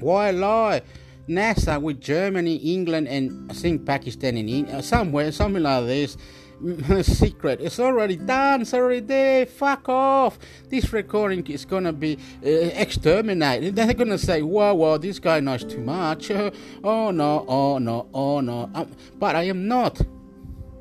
[0.00, 0.82] Why lie?
[1.28, 6.18] NASA with Germany, England, and I think Pakistan and India, uh, somewhere, something like this
[7.02, 7.60] secret.
[7.60, 8.62] It's already done.
[8.62, 9.46] It's already there.
[9.46, 10.38] Fuck off.
[10.68, 13.76] This recording is gonna be uh, exterminated.
[13.76, 16.30] They're gonna say, "Whoa, whoa, this guy knows too much."
[16.84, 18.70] oh no, oh no, oh no.
[18.74, 20.00] Um, but I am not.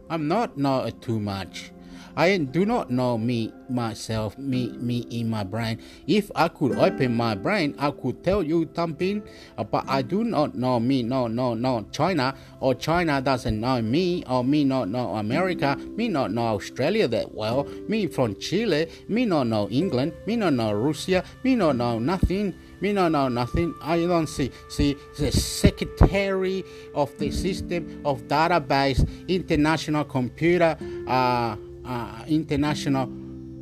[0.10, 1.73] I'm not know too much.
[2.16, 5.80] I do not know me myself, me me in my brain.
[6.08, 9.24] If I could open my brain, I could tell you something,
[9.58, 11.02] uh, but I do not know me.
[11.04, 11.86] No, no, no.
[11.92, 17.08] China or China doesn't know me, or me not know America, me not know Australia
[17.08, 17.66] that well.
[17.88, 22.54] Me from Chile, me not know England, me not know Russia, me not know nothing.
[22.82, 23.74] Me no know nothing.
[23.82, 24.52] I don't see.
[24.68, 30.76] See, the secretary of the system of database, international computer.
[31.08, 33.10] Uh, uh, international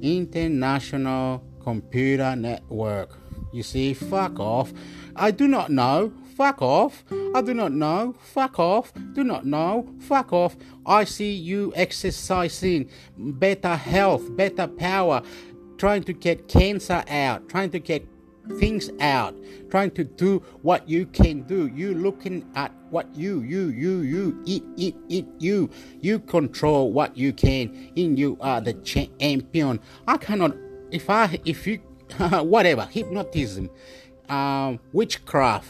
[0.01, 3.17] international computer network.
[3.53, 4.73] You see, fuck off.
[5.15, 6.13] I do not know.
[6.35, 7.03] Fuck off.
[7.35, 8.15] I do not know.
[8.19, 8.93] Fuck off.
[9.13, 9.93] Do not know.
[9.99, 10.55] Fuck off.
[10.85, 15.21] I see you exercising better health, better power,
[15.77, 18.07] trying to get cancer out, trying to get
[18.57, 19.35] things out,
[19.69, 21.67] trying to do what you can do.
[21.67, 25.69] You looking at what you, you, you, you, eat, eat, eat, you.
[26.01, 29.79] You control what you can, and you are the champion.
[30.07, 30.55] I cannot,
[30.91, 31.77] if I, if you,
[32.19, 33.69] whatever, hypnotism,
[34.29, 35.67] um, witchcraft,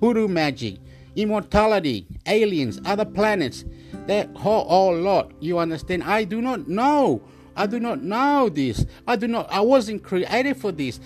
[0.00, 0.78] voodoo magic,
[1.16, 3.64] immortality, aliens, other planets,
[4.06, 5.32] that whole all lot.
[5.40, 6.04] You understand?
[6.04, 7.22] I do not know.
[7.54, 8.86] I do not know this.
[9.06, 9.50] I do not.
[9.50, 10.98] I wasn't created for this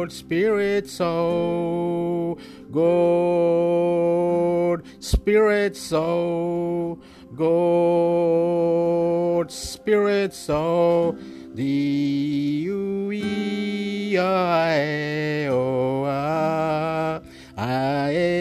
[0.00, 2.38] good spirit so
[2.72, 6.98] good spirit so
[7.36, 11.14] good spirit so
[11.54, 17.20] D U E I O I
[17.58, 18.40] I.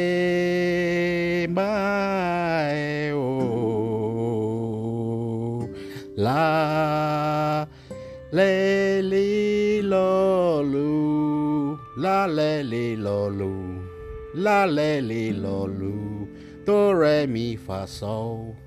[12.19, 13.81] La Le Li Lo Lu
[14.33, 16.27] La Le Li Lo Lu
[16.65, 18.57] Do Re Mi Fa Sol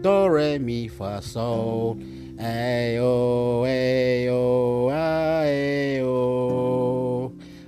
[0.00, 1.98] Do Re Mi Fa Sol
[2.38, 6.12] Ayo, ayo, ayo.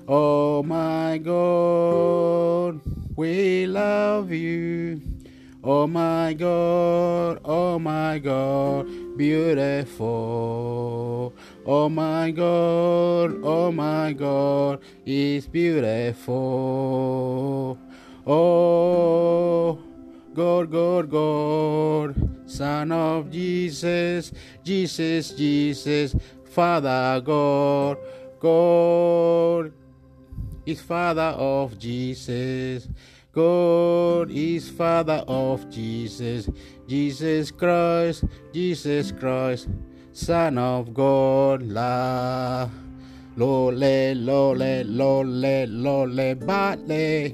[0.06, 2.80] Oh my God,
[3.16, 5.00] we love you.
[5.64, 8.86] Oh my God, oh my God,
[9.18, 10.08] beautiful.
[11.70, 16.28] Oh my God, oh my God, it's beautiful.
[18.26, 19.78] Oh.
[20.38, 22.14] God, God, God,
[22.48, 24.30] Son of Jesus,
[24.62, 27.98] Jesus, Jesus, Father God,
[28.38, 29.72] God
[30.64, 32.88] is Father of Jesus.
[33.32, 36.48] God is Father of Jesus,
[36.86, 39.66] Jesus Christ, Jesus Christ,
[40.20, 42.68] Son of God, la,
[43.36, 47.32] lole, lole, lole, lole, bale,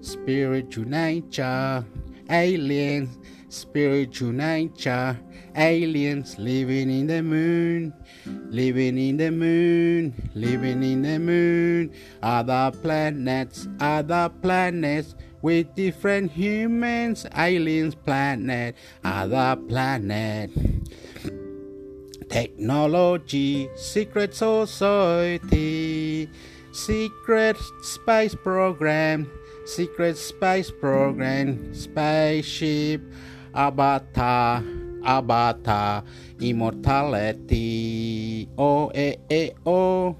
[0.00, 1.84] spiritual nature
[2.30, 5.18] aliens, spiritual nature,
[5.56, 7.92] aliens living in the moon,
[8.48, 17.26] living in the moon, living in the moon, other planets, other planets with different humans,
[17.36, 20.50] aliens planet, other planet.
[22.30, 26.30] Technology, secret society,
[26.70, 29.28] secret space program,
[29.66, 33.02] secret space program, spaceship,
[33.52, 34.62] avatar,
[35.02, 36.04] avatar,
[36.38, 38.48] immortality.
[38.56, 40.14] O e e o,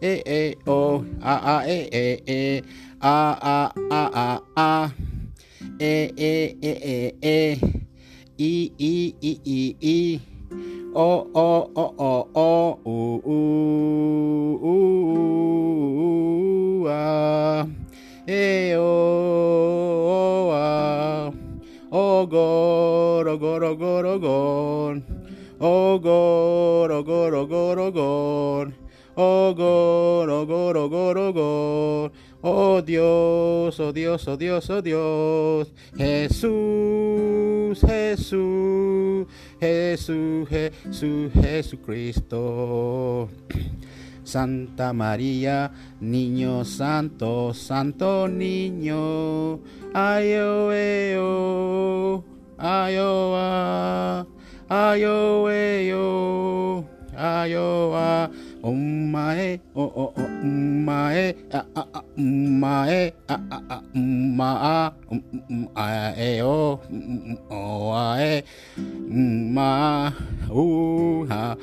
[0.00, 2.62] e e o, a a e e e,
[3.02, 4.90] a a a a a,
[5.78, 7.58] e e e e e,
[8.38, 10.29] i i i i i.
[10.52, 13.38] O o o o o u u
[14.62, 14.74] u
[16.82, 17.66] u ah.
[18.26, 21.30] Hey, oh, oh, oh ah.
[21.92, 25.02] oh God, oh God, oh God, oh God,
[25.60, 28.74] oh God, oh God, oh God, oh God,
[29.16, 34.82] oh God, oh God, oh God, oh God, oh Dios, oh Dios, oh Dios, oh
[34.82, 39.26] Dios, Jesús, Jesús,
[39.60, 43.28] Jesús, Jesús, Jesucristo.
[44.22, 49.58] Santa María, Niño Santo, Santo Niño,
[57.22, 58.30] あよあ
[58.62, 64.94] お前おおお前あああ前あああまあ
[65.74, 66.80] あえよ
[67.50, 68.42] おあえ
[69.06, 70.12] まあ
[70.48, 71.58] おは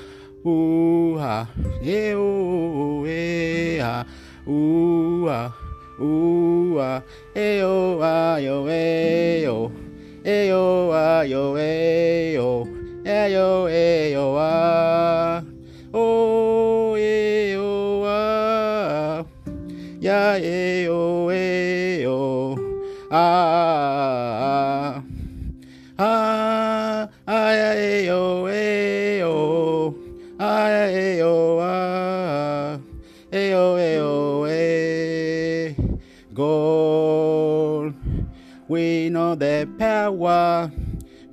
[0.45, 1.47] おは
[1.81, 4.05] えおえは
[4.45, 5.55] おは
[5.99, 9.71] おはえよあよえよ
[10.23, 12.67] えよあよえよ
[13.03, 15.26] えよえよあ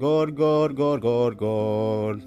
[0.05, 2.23] God, God, God, God, God.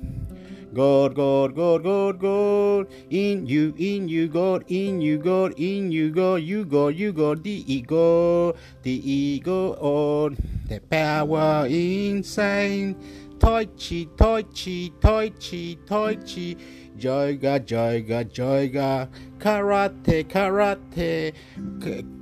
[0.73, 6.09] God, God, God, God, God, in you, in you, God, in you, God, in you,
[6.09, 12.95] God, you, God, you, God, the ego, the ego, on the power insane,
[13.39, 16.55] Tai Chi, Tai Chi, Tai Chi, Tai Chi,
[16.97, 21.33] Yoga, Yoga, Yoga, Karate, Karate,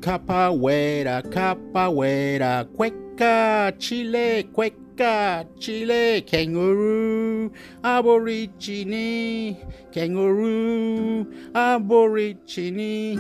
[0.01, 7.51] Capoeira, Capoeira, Cueca, Chile, Cueca, Chile, Kangaroo,
[7.83, 9.57] Aborigine,
[9.91, 13.19] Kangaroo, Aborigine,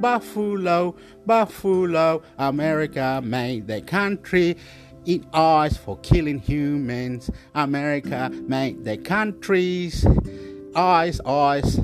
[0.00, 0.94] Buffalo,
[1.24, 4.56] Buffalo, America made the country.
[5.06, 7.30] It eyes for killing humans.
[7.54, 10.06] America made the countries.
[10.76, 11.80] Eyes, eyes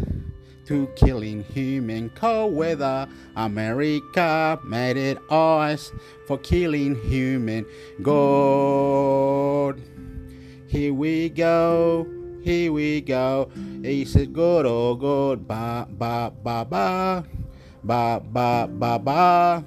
[0.71, 3.09] to killing human cold weather.
[3.35, 5.91] America made it eyes
[6.29, 7.67] for killing human.
[8.03, 9.83] God,
[10.69, 12.07] here we go,
[12.45, 13.51] here we go.
[13.83, 17.25] He said, good, oh, good, ba, ba, ba, ba,
[17.83, 19.65] ba, ba, ba, ba,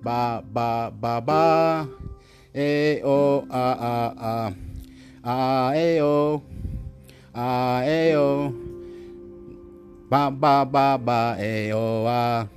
[0.00, 1.88] ba, ba, ba, ba.
[2.54, 4.54] A O A A A
[5.24, 6.42] A A O
[7.34, 8.67] A A O
[10.08, 12.48] Ba ba ba ba eh oh ah.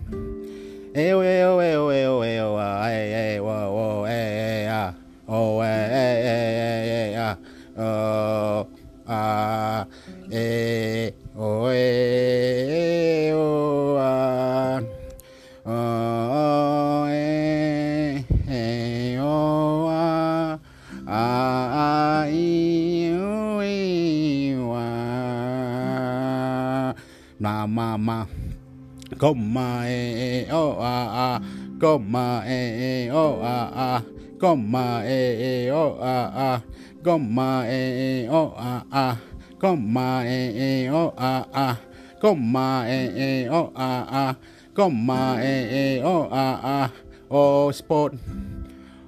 [29.22, 31.38] Comma, eh, oh, ah, ah.
[31.78, 34.02] Comma, eh, eh, oh, ah, ah.
[34.42, 36.58] Comma, eh, eh, oh, ah, ah.
[37.06, 39.14] Comma, eh, eh, oh, ah, ah.
[39.62, 41.78] Comma, eh, eh, oh, ah, ah.
[42.18, 44.34] Comma, eh, eh, oh, ah, ah.
[44.74, 46.02] Comma, eh, eh, oh, ah, ah.
[46.02, 46.90] Eh, eh, oh, ah,
[47.30, 47.70] ah.
[47.70, 48.18] sport.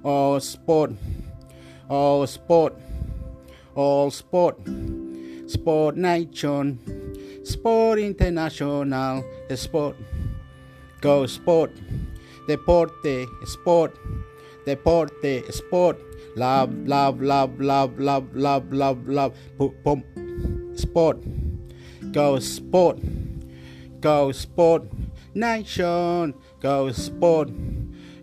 [0.05, 0.93] Oh, sport.
[1.89, 2.77] Oh, sport.
[3.73, 4.61] All sport.
[5.49, 6.77] Sport nation.
[7.43, 9.23] Sport International
[9.53, 9.97] Sport.
[11.01, 11.71] Go Sport.
[12.47, 13.99] Deporte Sport.
[14.65, 15.99] Deporte Sport.
[16.37, 19.33] Love love love love love love love love.
[20.75, 21.17] Sport.
[22.13, 22.99] Go Sport.
[23.99, 24.83] Go Sport.
[25.35, 26.33] Nation.
[26.61, 27.49] Go Sport.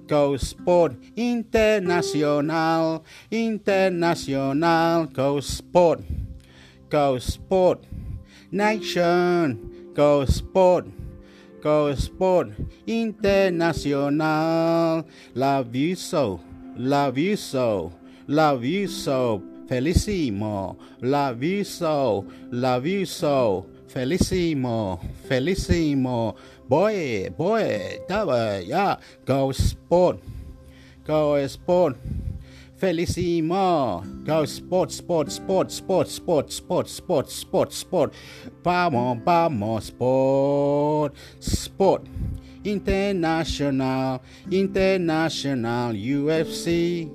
[0.07, 0.97] Go Sport.
[1.15, 3.05] International.
[3.31, 5.05] International.
[5.07, 6.01] Go Sport.
[6.89, 7.90] Go Sport
[8.53, 10.87] Nation Go Sport
[11.63, 12.49] Go Sport
[12.87, 14.05] International.
[15.35, 16.41] Love you so
[16.77, 17.93] Love you so
[18.27, 20.77] Love you so Felicimo.
[21.01, 24.99] Love you so Love you so Felicimo
[25.29, 26.35] Felicimo.
[26.69, 28.97] Boy boy double yeah.
[29.25, 30.19] Go Sport
[31.05, 31.97] Go Sport
[32.81, 34.03] Felicimo.
[34.25, 38.15] Go sport, sport, sport, sport, sport, sport, sport, sport, sport.
[38.65, 42.07] Vamos, vamos, sport, sport.
[42.65, 47.07] International, international, UFC,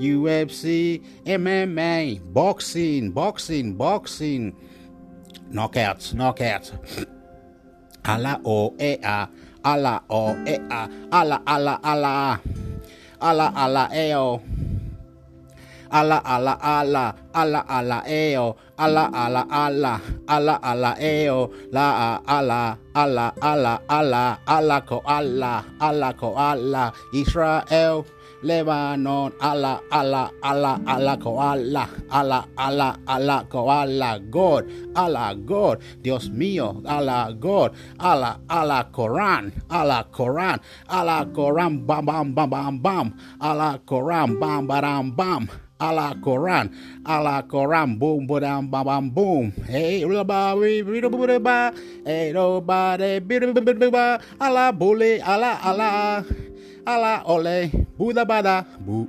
[0.00, 4.56] UFC, MMA, boxing, boxing, boxing.
[5.52, 6.72] Knockouts, knockouts.
[8.02, 9.28] A la o e a,
[9.62, 12.40] a la o e a, a la a la a la,
[13.20, 14.40] a la a la e o.
[15.90, 19.98] Ala ala ala ala ala eo ala ala ala
[20.30, 28.06] ala ala eo la ala ala ala ala ala ko ala ala ko ala Israel
[28.40, 34.64] Lebanon ala ala ala ala ko ala ala ala ala ko ala God
[34.96, 40.56] ala God Dios mío ala God ala ala Quran ala Quran
[40.88, 45.42] ala Quran bam bam bam bam bam ala Quran bam bam bam
[45.80, 46.70] a la Quran,
[47.04, 49.52] a la Quran, boom, boom, bam, bam, boom.
[49.66, 50.04] Hey,
[52.04, 53.16] hey, nobody,
[54.38, 56.22] a la bully, a la, a la,
[56.86, 59.08] a la ole, buda bada, boo.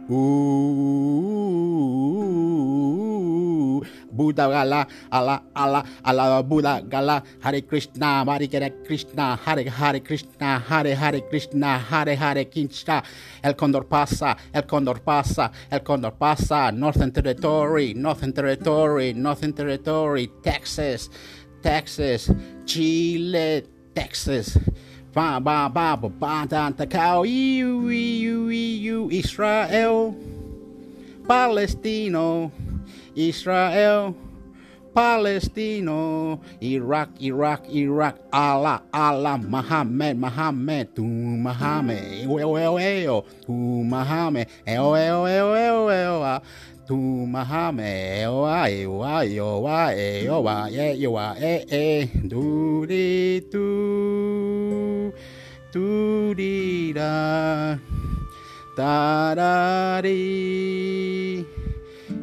[4.12, 10.96] Buddha gala, ala, ala, ala, Buddha gala, Hare Krishna, Hare Krishna, Hare Hare Krishna, Hare
[10.96, 13.04] Hare Krishna, Hare Hare Krishna,
[13.44, 20.32] El Condor pasa, El Condor pasa, El Condor pasa, Northern Territory, Northern Territory, Northern Territory,
[20.44, 21.10] Texas,
[21.62, 22.32] Texas,
[22.66, 24.58] Chile, Texas.
[25.14, 30.16] Ba ba ba ba ba da da cow you you you Israel.
[31.28, 32.52] Palestino
[33.16, 34.16] Israel,
[34.94, 43.56] Palestino, Iraq, Iraq, Iraq, Allah, Allah, Muhammad, Muhammad, to Muhammad, to
[43.88, 44.92] Muhammad, to
[46.28, 46.42] ah,
[47.32, 55.14] Muhammad, Ewa, Ewa, Ewa, Ewa, Ewa, E, E, do, de, do,
[55.72, 56.34] do,
[58.76, 61.61] da, da, dee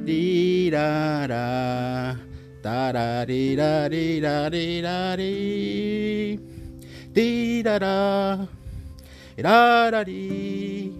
[0.08, 2.28] di, da, da.
[2.62, 6.38] Da da dee da dee da dee da dee
[7.14, 8.48] dee da da
[9.46, 10.90] da da dee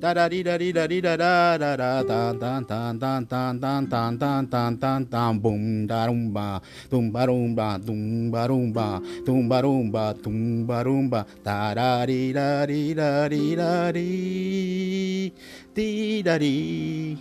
[0.00, 3.58] da da dee da dee da dee da da da da dan dan dan dan
[3.58, 6.60] dan dan dan dan dan dan dan boom da dum ba
[6.90, 11.10] dum ba dum ba dum ba dum ba dum ba dum ba dum ba dum
[11.10, 15.32] ba da da dee da dee da dee da dee
[15.74, 17.16] dee da dee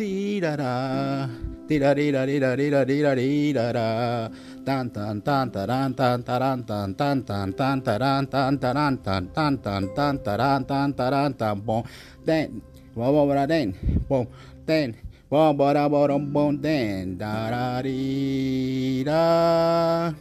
[0.00, 1.28] Tee-da-da.
[1.68, 4.32] Tee-da-dee-da-dee-da-dee-da-dee-da-dee-da-da.
[4.64, 9.58] Tan tan tan taran tan taran tan tan tan tan taran tan taran tan tan
[9.60, 11.84] tan tan taran tan taran tan bon
[12.24, 12.62] then
[12.96, 13.74] wa wa wa then
[14.08, 14.24] bon
[14.64, 14.96] then
[15.28, 20.14] wa ba da ba dum bon then da da dee da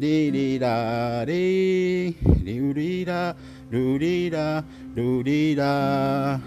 [0.00, 2.14] dee dee da dee
[2.48, 3.34] doo dee da
[3.72, 4.62] doo dee da
[4.96, 6.40] doo dee da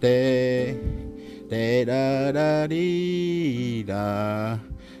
[0.00, 1.05] dee
[1.48, 4.58] de da da dee da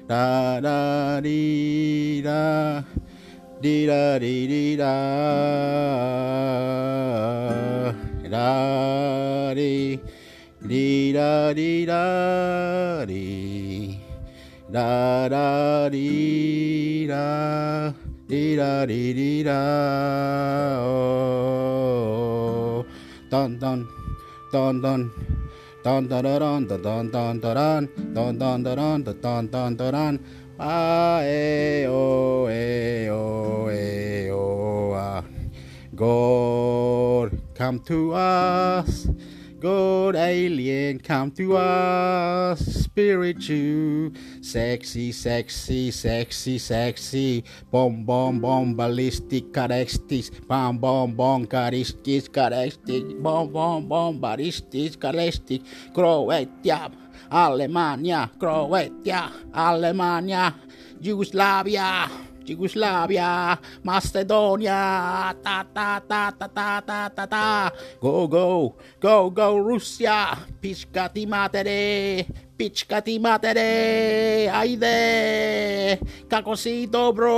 [0.08, 2.84] da da dee da
[3.62, 4.94] dee da dee dee da
[8.30, 9.98] da dee
[10.68, 12.02] dee da dee da
[13.08, 13.98] dee
[14.70, 17.92] da da dee da
[18.28, 19.60] dee da dee dee da
[20.86, 22.06] oh.
[23.30, 23.86] Dun dun
[24.52, 25.10] dun dun
[25.86, 27.82] dun dun dun dun dun dun dun
[28.14, 30.18] dun dun dun dun dun dun dun
[30.58, 35.22] ah eh oh eh oh eh oh ah
[35.94, 39.06] God come to us
[39.66, 42.62] Good alien, come to us.
[42.86, 44.12] Spirit you.
[44.40, 47.42] Sexy, sexy, sexy, sexy.
[47.72, 50.30] Bom, bom, bom, ballistic, carestis.
[50.46, 53.20] Bom, bom, bom, caristis, carestic.
[53.20, 55.62] Bom, bom, bom, ballistic, carestic.
[55.92, 56.86] Croatia,
[57.28, 60.54] Alemania, Croatia, Alemania,
[61.02, 62.06] Yugoslavia.
[62.46, 67.70] Yugoslavia, Macedonia, ta ta ta ta ta ta ta ta.
[68.00, 72.24] Go go go go Russia, pička ti matere,
[72.56, 75.98] pička ti matere, ajde,
[76.30, 77.36] kako si dobro,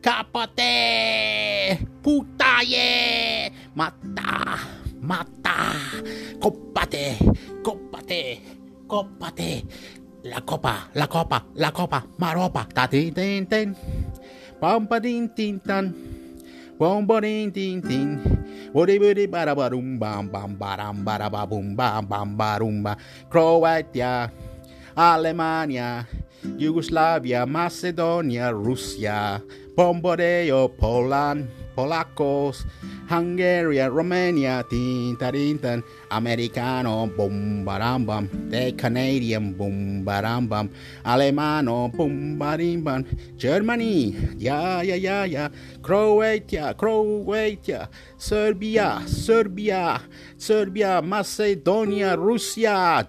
[0.00, 0.74] kapate,
[2.02, 4.62] puta je, mata,
[5.02, 5.74] mata,
[6.40, 7.18] kopate,
[7.62, 8.22] kopate,
[8.86, 9.62] kopate.
[10.24, 13.70] La copa, la copa, la copa, maropa, ta tin tin tin,
[14.58, 15.94] ba din tin tan,
[16.74, 18.18] bum ba din tin tin,
[18.74, 22.82] woody woody bada ba dum bam bam badam bada ba boom bam bam ba dum
[22.82, 22.98] ba,
[23.30, 24.26] Croatia,
[24.98, 26.02] Alemania,
[26.58, 29.38] Yugoslavia, Macedonia, Russia,
[29.78, 31.46] Bombardeo, oh, Poland,
[31.78, 32.66] Polacos,
[33.08, 35.16] Hungary, Romania, tin
[36.10, 42.38] Americano, boom badam bam, the Canadian, boom Alemano, boom
[43.36, 45.48] Germany, yeah yeah yeah yeah,
[45.82, 47.88] Croatia, Croatia,
[48.18, 50.00] Serbia, Serbia,
[50.36, 53.06] Serbia, Macedonia, Russia.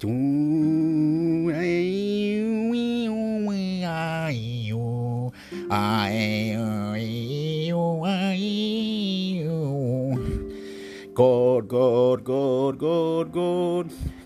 [5.70, 6.09] God,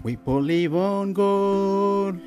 [0.03, 2.21] We believe on God.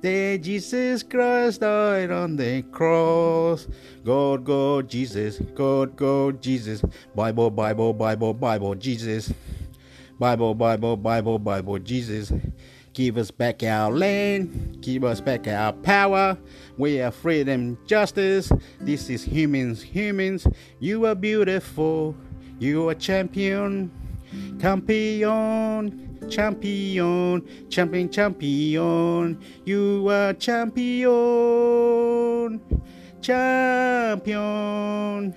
[0.00, 3.66] That Jesus Christ died on the cross.
[4.04, 6.82] God, God, Jesus, God, God, Jesus.
[7.14, 9.32] Bible, Bible, Bible, Bible, Jesus.
[10.18, 12.32] Bible, Bible, Bible, Bible, Jesus.
[12.92, 14.78] Give us back our land.
[14.80, 16.38] Give us back our power.
[16.76, 18.52] We are freedom, justice.
[18.80, 20.46] This is humans, humans.
[20.78, 22.14] You are beautiful.
[22.60, 23.90] You are champion.
[24.60, 29.36] Champion, champion, champion, champion.
[29.64, 31.10] You are champion,
[33.20, 35.34] champion,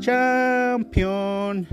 [0.00, 1.66] champion.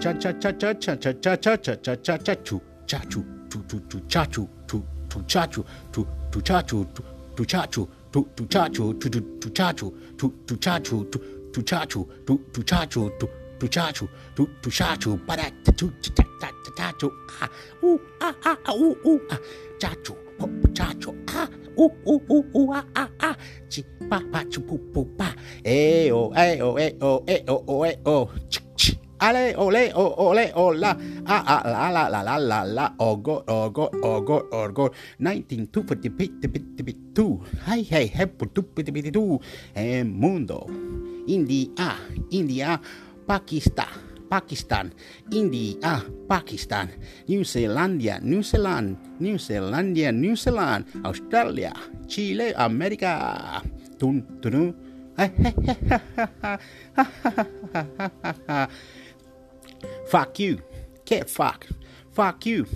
[0.00, 3.22] Cha cha cha cha cha cha cha cha cha cha cha cha chu cha chu
[3.50, 7.02] tu tu tu cha chu tu tu cha chu tu tu cha chu tu
[7.36, 11.04] tu cha chu tu tu cha chu tu tu cha chu tu tu cha chu
[11.06, 11.20] tu
[11.52, 13.28] tu cha chu tu tu cha chu tu tu
[13.62, 14.08] Puchachu,
[14.60, 15.92] puchachu, para, tachu,
[16.74, 17.48] tachu, ah,
[17.84, 19.38] ooh, ah, ah, ah, ooh, ooh, ah,
[19.78, 21.46] chachu, puchachu, ah,
[21.78, 23.36] ooh, ooh, ooh, ooh, ah, ah, ah,
[23.70, 25.30] chi, pa, pa, chu, pu, pu, pa,
[25.64, 29.70] eh, oh, eh, oh, eh, oh, eh, oh, oh, eh, oh, chi, chi, ale, oh,
[29.70, 30.96] ole, o, oh, ole, oh, ola,
[31.26, 34.90] ah, ah, la, la, la, la, la, la, ogo, ogo, ogo, ogo,
[35.20, 36.82] 19, 2, bit 50, 50,
[37.14, 39.38] 52, hey, hey, hey, bit two,
[39.76, 40.66] el mundo,
[41.28, 41.94] India,
[42.32, 42.80] India,
[43.32, 43.88] Pakistan,
[44.28, 44.92] Pakistan,
[45.32, 46.92] India, Pakistan,
[47.32, 51.72] New Zealandia, New Zealand, New Zealandia, New Zealand, Australia,
[52.04, 53.64] Chile, America.
[53.96, 54.76] Tun, tun,
[55.16, 55.32] eh,
[60.12, 60.60] Fuck you,
[61.08, 61.64] get fuck.
[62.12, 62.66] Fuck you,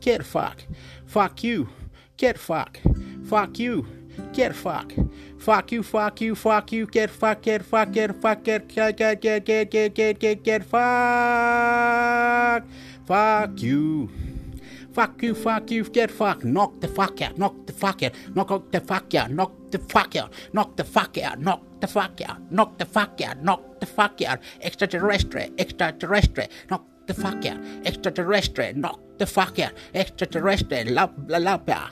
[0.00, 0.64] get fuck.
[1.04, 1.68] Fuck you,
[2.16, 2.80] get fuck.
[3.28, 3.84] Fuck you,
[4.32, 4.92] get fuck.
[5.38, 9.20] Fuck you, fuck you, fuck you, get fuck, get fuck, get fuck, get get get
[9.20, 10.86] get get get get get fuck.
[13.06, 14.10] Fuck you.
[14.96, 18.50] Fuck you, fuck you, get fuck, knock the fuck out, knock the fuck out, knock
[18.50, 22.20] out the fuck out, knock the fuck out, knock the fuck out, knock the fuck
[22.22, 27.58] out, knock the fuck out, knock the fuck out, extraterrestrial, extraterrestrial, knock the fuck out,
[27.84, 31.90] extraterrestrial, knock the fuck out, extraterrestrial, la la la ba,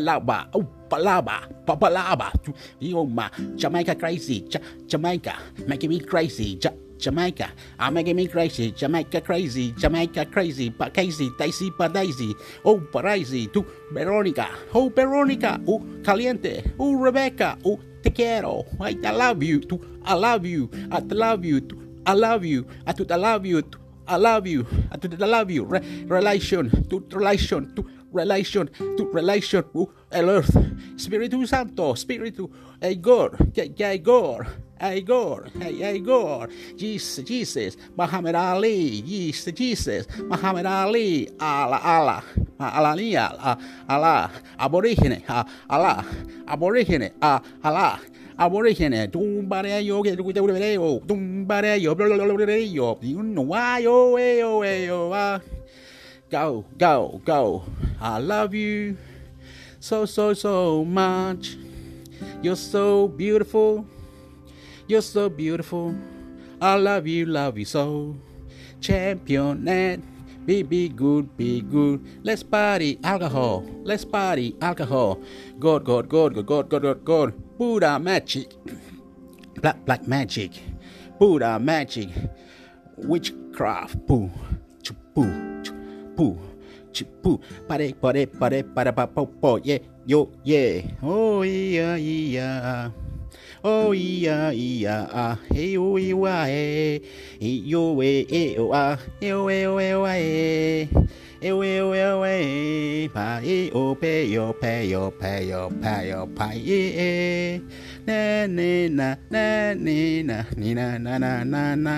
[0.00, 2.32] la ba, oh balaba, balaba,
[2.80, 4.48] you ma, Jamaica crazy,
[4.86, 6.58] Jamaica, making me crazy,
[6.98, 12.34] Jamaica, ah, I'm making me crazy, Jamaica crazy, Jamaica crazy, but crazy, Daisy, but Daisy,
[12.64, 19.42] oh, Paraisy, to Veronica, oh, Veronica, oh, Caliente, oh, Rebecca, oh, te quiero, I, love
[19.42, 21.76] you, tu, I love you, I love you, tu,
[22.06, 23.78] I love you, I, I love you, tu,
[24.08, 27.84] I love you, I, tu, I love you, Re, relation, to relation, tu,
[28.16, 30.56] relation, to relation, to el earth,
[30.96, 32.48] Spiritu Santo, Spiritu,
[32.82, 34.46] Igor, Igor,
[34.80, 42.22] Igor, Igor, Jesus, Jesus, Muhammad Ali, Jesus, Jesus, Muhammad Ali, Allah, Allah,
[42.58, 43.58] Allah,
[43.88, 45.22] Allah, Aborigine,
[45.68, 46.04] Allah,
[46.46, 48.00] Aborigine, Allah,
[48.38, 54.62] Aborigine, tumbare yo, que tu te yo, tumbare yo, yo, you know why, yo, yo,
[54.62, 55.40] yo,
[56.30, 57.64] go, go, go.
[58.00, 58.96] I love you
[59.80, 61.56] so, so, so much.
[62.42, 63.86] You're so beautiful.
[64.86, 65.94] You're so beautiful.
[66.60, 68.16] I love you, love you so.
[68.80, 70.00] Championette.
[70.46, 72.06] Be, be good, be good.
[72.22, 73.64] Let's party, alcohol.
[73.82, 75.20] Let's party, alcohol.
[75.58, 77.58] God, God, God, God, God, God, God, God.
[77.58, 78.52] Buddha magic.
[79.60, 80.52] Black, black magic.
[81.18, 82.10] Buddha magic.
[82.96, 84.06] Witchcraft.
[84.06, 84.30] Boo.
[85.14, 85.45] Boo.
[86.16, 86.36] Boo.
[87.22, 87.38] Boo.
[87.68, 89.60] Pare, pare, pare, para, pa, po, po.
[89.62, 90.80] Yeah, yo, yeah.
[91.04, 92.90] Oh, yeah, yeah.
[93.66, 97.02] Oh yeah yeah ah hey oh yeah hey
[97.66, 100.86] yo eh eh oh ah eh oh eh oh eh oh eh
[101.42, 105.50] eh oh eh oh eh oh eh pa eh oh pe yo pe yo pe
[105.50, 107.58] yo pe yo pa eh eh
[108.06, 111.96] na na na na ni na na na na na na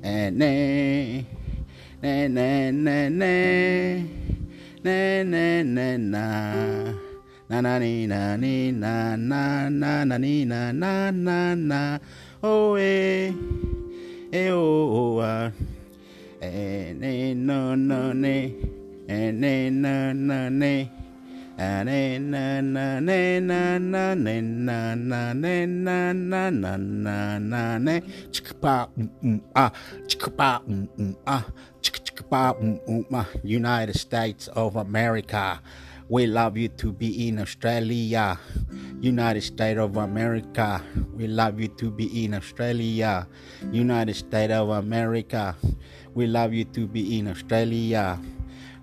[0.00, 1.35] eh ne
[2.06, 3.34] ne ne ne ne
[4.84, 6.24] ne ne ne na
[7.48, 11.38] na na ni na ni na na na na ni na na na
[11.70, 11.80] na
[12.42, 13.34] oh eh
[14.32, 15.50] eh oh oh ah
[16.40, 18.36] eh ne no no ne
[19.08, 19.56] eh ne
[21.58, 27.78] Ah, na na ne na na ne na na ne na na na na na
[27.78, 27.94] ne
[28.28, 29.72] chicka pa mm mm ah
[30.04, 31.44] chicka pa mm mm ah
[31.80, 31.95] chicka
[32.30, 35.60] mm mm ah United States of America.
[36.08, 38.38] We love you to be in Australia.
[39.00, 40.82] United States of America.
[41.14, 43.26] We love you to be in Australia.
[43.72, 45.56] United States of America.
[46.14, 48.18] We love you to be in Australia.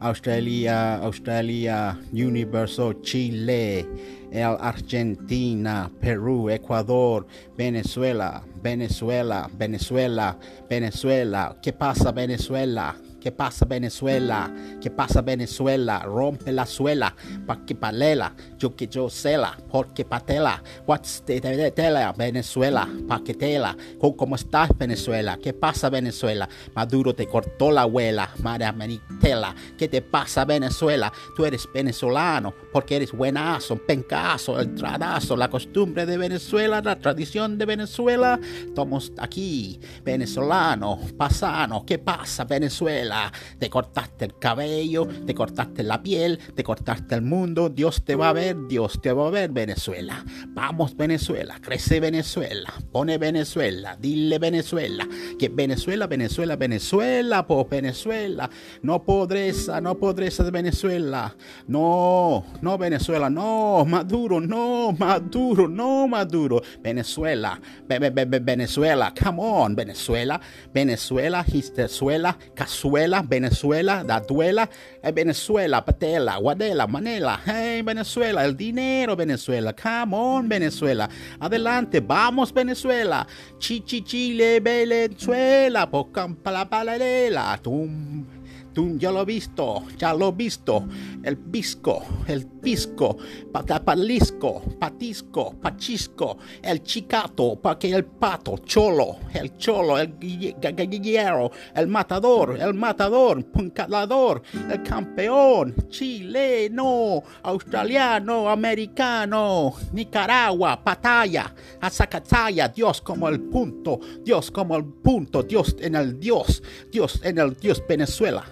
[0.03, 3.87] Australia, Australia, Universo, Chile,
[4.33, 7.25] el Argentina, Perú, Ecuador,
[7.55, 10.37] Venezuela, Venezuela, Venezuela,
[10.69, 11.55] Venezuela.
[11.63, 12.95] ¿Qué pasa Venezuela?
[13.23, 14.53] ¿Qué pasa Venezuela?
[14.81, 15.99] ¿Qué pasa Venezuela?
[15.99, 17.15] Rompe la suela,
[17.47, 20.61] pa' que palela, yo que yo cela, porque patela.
[20.85, 21.39] What's the
[21.71, 22.85] tela Venezuela?
[23.07, 23.77] Pa' que tela.
[23.97, 25.39] ¿Cómo estás Venezuela?
[25.41, 26.49] ¿Qué pasa Venezuela?
[26.75, 29.55] Maduro te cortó la abuela, María Menitela.
[29.77, 31.09] ¿Qué te pasa Venezuela?
[31.33, 37.57] Tú eres venezolano porque eres buenazo, pencazo, el tradazo, la costumbre de Venezuela, la tradición
[37.57, 38.37] de Venezuela.
[38.65, 41.85] Estamos aquí, venezolano, pasano.
[41.85, 43.12] ¿Qué pasa Venezuela?
[43.59, 47.69] Te cortaste el cabello, te cortaste la piel, te cortaste el mundo.
[47.69, 50.23] Dios te va a ver, Dios te va a ver, Venezuela.
[50.49, 55.07] Vamos, Venezuela, crece Venezuela, pone Venezuela, dile Venezuela,
[55.37, 58.49] que Venezuela, Venezuela, Venezuela, pues Venezuela.
[58.81, 61.35] No podreza, no podreza de Venezuela.
[61.67, 66.61] No, no Venezuela, no, Maduro, no, Maduro, no, Maduro.
[66.81, 67.99] Venezuela, be,
[68.39, 70.39] Venezuela, come on, Venezuela,
[70.73, 74.69] Venezuela, Histezuela, Cazuela, Venezuela, Datuela,
[75.01, 82.51] eh, Venezuela, Patela, Guadela, Manela, hey, Venezuela, el dinero, Venezuela, come on, Venezuela, adelante, vamos,
[82.53, 83.27] Venezuela,
[83.59, 88.32] Chichi, Chile, Venezuela, Pocampa, la tum.
[88.73, 90.87] Tú ya lo he visto, ya lo he visto.
[91.23, 93.17] El pisco, el pisco,
[93.51, 102.57] patapalisco, patisco, pachisco, el chicato, que el pato, cholo, el cholo, el guerrero, el matador,
[102.59, 113.99] el matador, puncalador, el campeón, chileno, australiano, americano, Nicaragua, pataya, azacataya, Dios como el punto,
[114.23, 118.43] Dios como el punto, Dios en el Dios, Dios en el Dios Venezuela.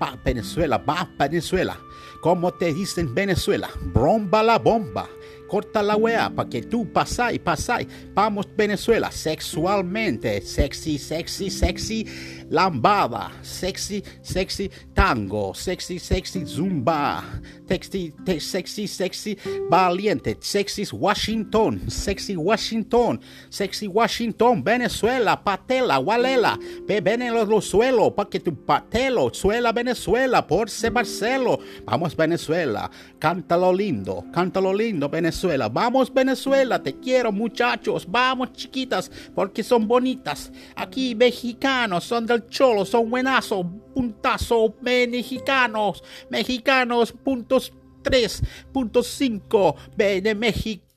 [0.00, 1.78] Va Venezuela, va Venezuela.
[2.20, 5.08] Como te dicen Venezuela, bomba la bomba.
[5.52, 7.86] Corta la wea para que tú pasáis, pasáis.
[8.14, 12.06] Vamos Venezuela, sexualmente, sexy, sexy, sexy,
[12.48, 17.22] lambada, sexy, sexy, tango, sexy, sexy, zumba,
[17.68, 19.36] sexy, sexy, sexy,
[19.68, 28.30] valiente, sexy Washington, sexy Washington, sexy Washington, Venezuela, patela, walela, beben en los suelos, para
[28.30, 35.41] que tu patelo, suela Venezuela, por Marcelo, vamos Venezuela, cántalo lindo, cántalo lindo, Venezuela.
[35.70, 40.52] Vamos Venezuela, te quiero muchachos, vamos chiquitas, porque son bonitas.
[40.76, 47.72] Aquí mexicanos, son del cholo, son buenazos, puntazo, mexicanos, mexicanos, puntos
[48.04, 50.91] 3.5 de México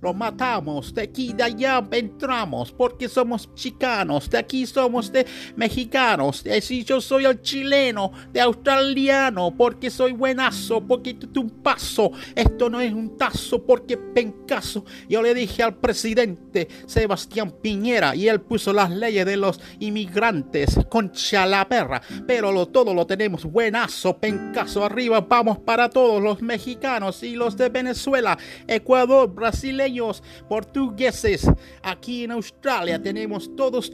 [0.00, 5.26] lo matamos, de aquí de allá entramos, porque somos chicanos, de aquí somos de
[5.56, 12.10] mexicanos, si yo soy el chileno, de australiano, porque soy buenazo, porque tú un paso,
[12.34, 18.28] esto no es un tazo, porque pencaso, yo le dije al presidente Sebastián Piñera y
[18.28, 23.44] él puso las leyes de los inmigrantes, concha la perra, pero lo, todo lo tenemos
[23.44, 31.48] buenazo, pencaso, arriba vamos para todos los mexicanos y los de Venezuela, Ecuador, brasileños, portugueses.
[31.82, 33.92] Aquí en Australia tenemos todos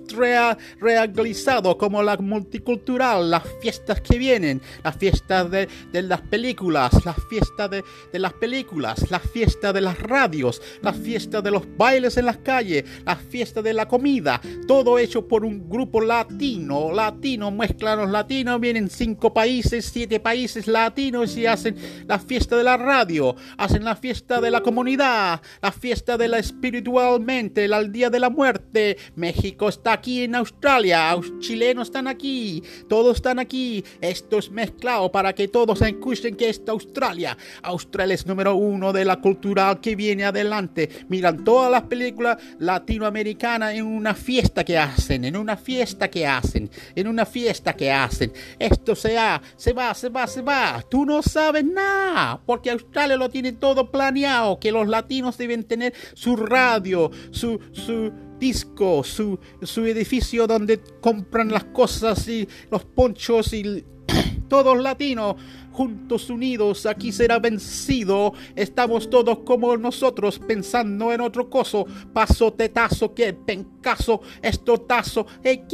[0.80, 7.70] realizado como la multicultural, las fiestas que vienen, las fiestas de, las películas, las fiestas
[7.70, 12.26] de, de, las películas, las fiestas de las radios, las fiestas de los bailes en
[12.26, 17.98] las calles, las fiestas de la comida, todo hecho por un grupo latino, latino, mezclan
[17.98, 21.76] los latinos, vienen cinco países, siete países latinos y hacen
[22.06, 25.19] la fiesta de la radio, hacen la fiesta de la comunidad,
[25.62, 28.96] la fiesta de la espiritualmente, el día de la muerte.
[29.16, 33.84] México está aquí en Australia, los chilenos están aquí, todos están aquí.
[34.00, 37.36] Esto es mezclado para que todos escuchen que es Australia.
[37.62, 40.88] Australia es número uno de la cultural que viene adelante.
[41.08, 46.70] Miran todas las películas latinoamericanas en una fiesta que hacen, en una fiesta que hacen,
[46.94, 48.32] en una fiesta que hacen.
[48.58, 50.84] Esto se va, se va, se va, se va.
[50.88, 55.92] Tú no sabes nada, porque Australia lo tiene todo planeado, que los latinos deben tener
[56.14, 63.52] su radio, su, su disco, su, su edificio donde compran las cosas y los ponchos
[63.52, 63.84] y
[64.48, 65.36] todos latinos
[65.72, 68.32] juntos unidos, aquí será vencido.
[68.54, 71.86] Estamos todos como nosotros pensando en otro coso.
[72.12, 75.26] Paso tetazo, que pencaso, estotazo.
[75.42, 75.64] Eh,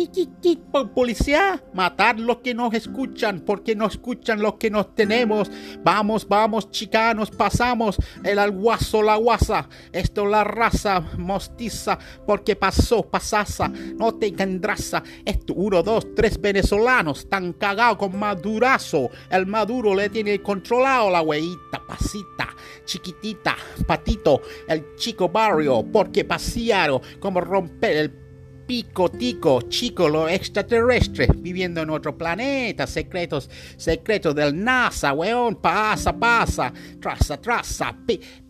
[0.94, 5.50] policía, matar los que nos escuchan, porque no escuchan los que nos tenemos.
[5.82, 9.68] Vamos, vamos, chicanos, pasamos el alguazo, la guasa.
[9.92, 15.02] Esto la raza mostiza, porque pasó, pasasa, no te endraza.
[15.24, 19.10] Esto, uno, dos, tres venezolanos, tan cagados con madurazo.
[19.30, 23.56] El maduro le tiene controlado la hueita, pasita, chiquitita,
[23.86, 28.26] patito, el chico barrio, porque pasearon como romper el
[28.66, 36.12] pico tico, chico, lo extraterrestre, viviendo en otro planeta, secretos, secretos del NASA, weón, pasa,
[36.18, 37.96] pasa, traza, traza,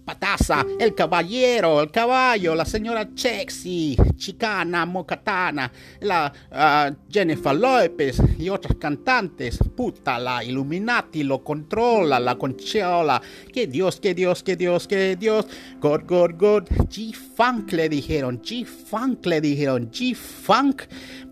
[0.07, 8.49] Pataza, el caballero, el caballo, la señora Chexi, Chicana, Mocatana, la uh, Jennifer López y
[8.49, 9.59] otras cantantes.
[9.77, 13.21] Puta, la Illuminati lo controla, la conchola.
[13.53, 15.45] Que Dios, que Dios, que Dios, que Dios.
[15.81, 16.63] God, God, God.
[16.89, 20.83] G-Funk le dijeron, G-Funk le dijeron, G-Funk,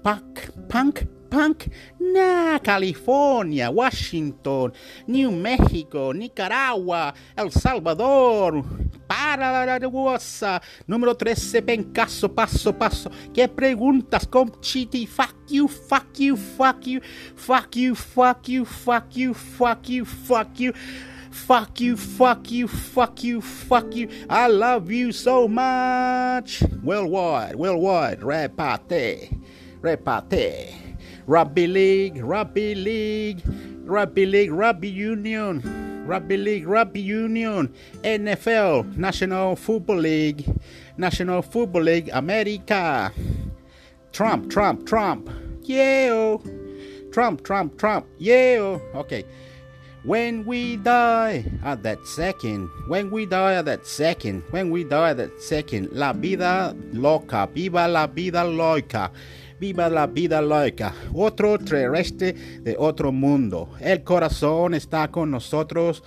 [0.02, 1.00] punk, punk,
[1.34, 1.66] punk?
[1.98, 4.72] Nah, California, Washington,
[5.08, 8.62] New Mexico, Nicaragua, El Salvador.
[9.06, 10.62] Para la WhatsApp.
[10.86, 13.10] Número 13, pencaso, paso, paso.
[13.34, 14.28] ¿Qué preguntas,
[14.60, 15.06] Chiti?
[15.06, 17.00] Fuck you, fuck you, fuck you,
[17.36, 20.72] fuck you, fuck you, fuck you, fuck you, fuck you.
[21.30, 24.08] Fuck you, fuck you, fuck you, fuck you.
[24.30, 26.62] I love you so much.
[26.80, 28.22] Worldwide, worldwide.
[28.22, 29.30] Repate,
[29.80, 30.83] repate.
[31.26, 33.42] Rugby League, Rugby League,
[33.84, 35.62] Rugby League, Rugby Union,
[36.06, 37.72] Rugby League, Rugby Union,
[38.02, 40.44] NFL, National Football League,
[40.96, 43.12] National Football League, America.
[44.12, 45.30] Trump, Trump, Trump.
[45.62, 46.36] Yeah.
[47.10, 48.06] Trump, Trump, Trump.
[48.18, 48.78] Yeah.
[48.94, 49.24] Okay.
[50.04, 55.10] When we die at that second, when we die at that second, when we die
[55.10, 59.10] at that second, la vida loca, viva la vida loca,
[59.64, 63.70] viva la vida loca, otro terrestre de otro mundo.
[63.80, 66.02] El corazón está con nosotros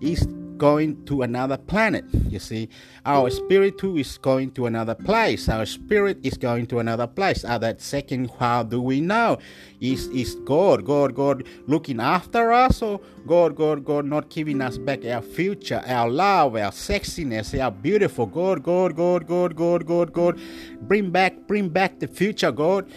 [0.00, 0.26] is
[0.62, 2.04] going to another planet.
[2.30, 2.68] You see,
[3.04, 5.48] our spirit too is going to another place.
[5.48, 7.44] Our spirit is going to another place.
[7.44, 9.38] At that second, how do we know?
[9.80, 14.78] Is is God, God, God looking after us, or God, God, God not giving us
[14.78, 20.12] back our future, our love, our sexiness, our beautiful God, God, God, God, God, God,
[20.12, 20.40] God,
[20.82, 22.88] bring back, bring back the future, God,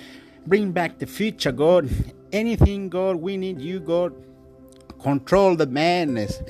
[0.45, 1.89] bring back the future, God.
[2.31, 4.13] Anything, God, we need you, God.
[5.01, 6.43] Control the madness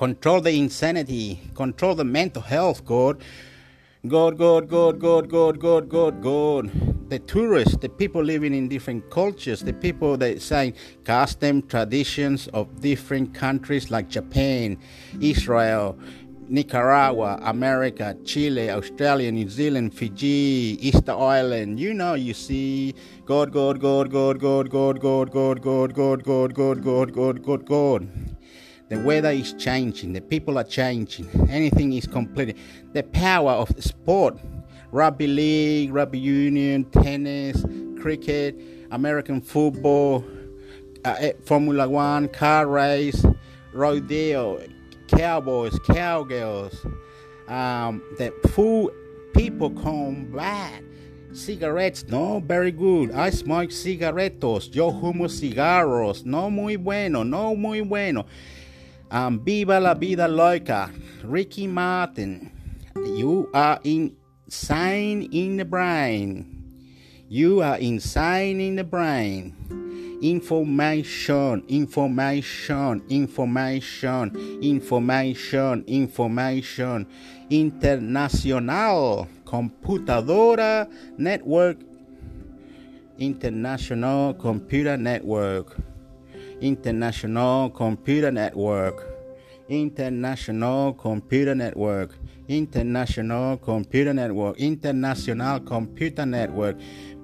[0.00, 3.22] control the insanity, control the mental health, God.
[4.08, 7.10] God, God, God, God, God, God, God, God.
[7.10, 10.72] The tourists, the people living in different cultures, the people that say
[11.04, 14.78] custom traditions of different countries like Japan,
[15.20, 15.98] Israel,
[16.48, 21.78] Nicaragua, America, Chile, Australia, New Zealand, Fiji, Easter Island.
[21.78, 22.94] You know, you see
[23.26, 27.66] God, God, God, God, God, God, God, God, God, God, God, God, God, God, God,
[27.66, 28.08] God.
[28.90, 32.56] The weather is changing, the people are changing, anything is completely.
[32.92, 34.36] The power of the sport,
[34.90, 37.64] rugby league, rugby union, tennis,
[38.00, 38.60] cricket,
[38.90, 40.24] American football,
[41.04, 43.24] uh, Formula One, car race,
[43.72, 44.60] rodeo,
[45.06, 46.84] cowboys, cowgirls.
[47.46, 48.92] Um, the food
[49.34, 50.82] people come back.
[51.32, 53.12] Cigarettes, no, very good.
[53.12, 54.68] I smoke cigaretos.
[54.68, 56.24] Yo humo cigarros.
[56.24, 58.26] No muy bueno, no muy bueno.
[59.12, 60.88] Um, Viva la vida loca.
[61.24, 62.52] Ricky Martin.
[62.94, 66.46] You are insane in the brain.
[67.28, 69.56] You are insane in the brain.
[70.22, 77.06] Information, information, information, information, information.
[77.50, 80.88] International Computadora
[81.18, 81.78] Network.
[83.18, 85.89] International Computer Network.
[86.60, 89.06] International Computer Network.
[89.68, 92.14] International Computer Network.
[92.48, 94.58] International Computer Network.
[94.58, 96.76] International Computer Network.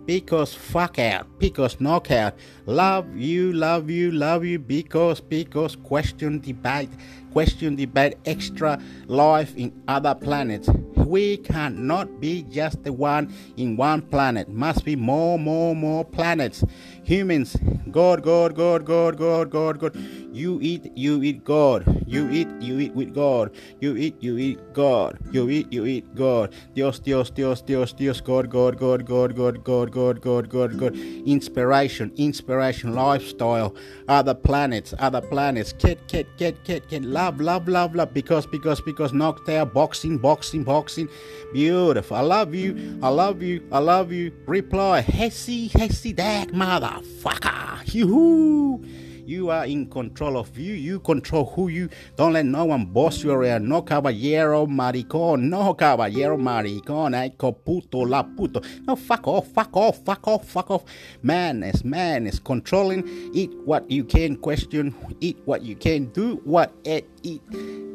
[0.06, 1.26] Because fuck out.
[1.38, 2.34] Because knockout.
[2.66, 4.58] Love you, love you, love you.
[4.58, 6.90] Because, because question debate.
[7.32, 8.14] Question debate.
[8.24, 10.68] Extra life in other planets.
[10.94, 14.48] We cannot be just the one in one planet.
[14.48, 16.64] Must be more, more, more planets.
[17.06, 17.56] Humans,
[17.92, 19.96] God, God, God, God, God, God, God.
[20.32, 22.02] You eat, you eat God.
[22.04, 23.52] You eat, you eat with God.
[23.80, 25.16] You eat, you eat God.
[25.30, 26.52] You eat, you eat God.
[26.74, 30.96] Dios, Dios, Dios, Dios, Dios, God, God, God, God, God, God, God, God, God, God.
[30.96, 33.74] Inspiration, inspiration, lifestyle,
[34.08, 35.72] other planets, other planets.
[35.72, 37.04] Kid, kid, kid, kid, kid.
[37.04, 38.12] Love, love, love, love.
[38.12, 41.08] Because, because, because knocked out, boxing, boxing, boxing.
[41.52, 42.16] Beautiful.
[42.16, 42.98] I love you.
[43.00, 43.66] I love you.
[43.70, 44.32] I love you.
[44.46, 46.52] Reply, Hessy, Hessy, that
[46.96, 47.94] motherfucker.
[47.94, 48.84] Yoo-hoo.
[49.26, 50.74] You are in control of you.
[50.74, 51.88] You control who you.
[52.14, 53.68] Don't let no one boss you around.
[53.68, 55.48] No caballero maricón.
[55.50, 57.12] No caballero maricón.
[57.12, 58.60] Ay, puto la puto.
[58.86, 59.48] No, fuck off.
[59.48, 60.04] Fuck off.
[60.04, 60.46] Fuck off.
[60.46, 60.84] Fuck off.
[61.22, 63.04] Man is man is controlling.
[63.34, 64.94] Eat what you can question.
[65.20, 66.40] Eat what you can do.
[66.44, 67.42] What it eat.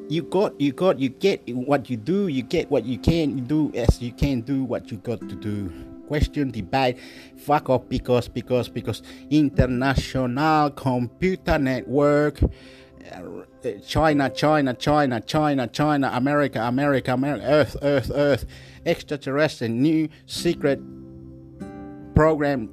[0.10, 2.28] You got, you got, you get what you do.
[2.28, 5.91] You get what you can do as you can do what you got to do
[6.12, 7.00] question, debate,
[7.38, 12.38] fuck off because, because, because International Computer Network,
[13.88, 18.46] China, China, China, China, China, America, America, America, Earth, Earth, Earth,
[18.86, 20.82] extraterrestrial, new secret
[22.14, 22.70] program,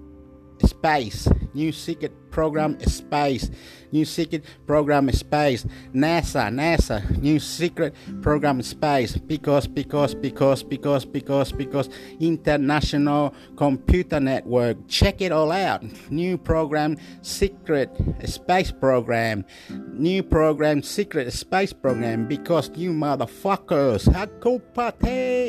[0.66, 3.51] space, New secret program space.
[3.93, 5.64] New secret program space.
[5.95, 7.03] NASA, NASA.
[7.20, 9.16] New secret program space.
[9.16, 11.89] Because, because, because, because, because, because.
[12.20, 14.76] International Computer Network.
[14.89, 15.82] Check it all out.
[16.11, 17.91] New program, secret
[18.24, 19.45] space program.
[19.93, 22.26] New program, secret space program.
[22.26, 24.05] Because you motherfuckers.
[24.09, 25.49] Hakupate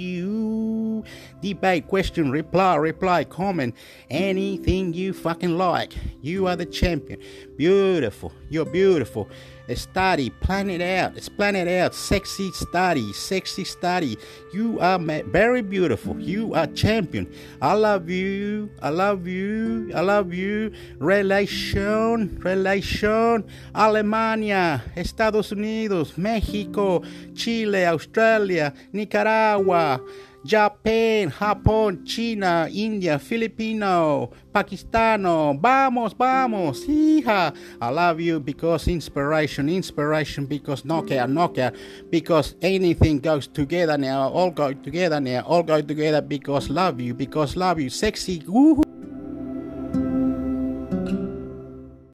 [0.00, 0.95] you.
[1.40, 3.74] Debate, question, reply, reply, comment,
[4.10, 5.92] anything you fucking like.
[6.22, 7.20] You are the champion.
[7.56, 8.32] Beautiful.
[8.48, 9.28] You're beautiful.
[9.74, 11.18] Study, plan it out.
[11.36, 11.92] Plan it out.
[11.92, 14.16] Sexy study, sexy study.
[14.54, 16.20] You are very beautiful.
[16.20, 17.32] You are champion.
[17.60, 18.70] I love you.
[18.80, 19.90] I love you.
[19.92, 20.72] I love you.
[20.98, 23.44] Relation, relation.
[23.74, 27.02] Alemania, Estados Unidos, México,
[27.34, 30.00] Chile, Australia, Nicaragua.
[30.46, 35.58] Japan, Japón, China, India, Filipino, Pakistano.
[35.60, 37.52] Vamos, vamos, hija.
[37.80, 41.74] I love you because inspiration, inspiration because Nokia, Nokia,
[42.10, 47.12] Because anything goes together now, all go together now, all go together because love you,
[47.12, 47.90] because love you.
[47.90, 48.95] Sexy, woohoo.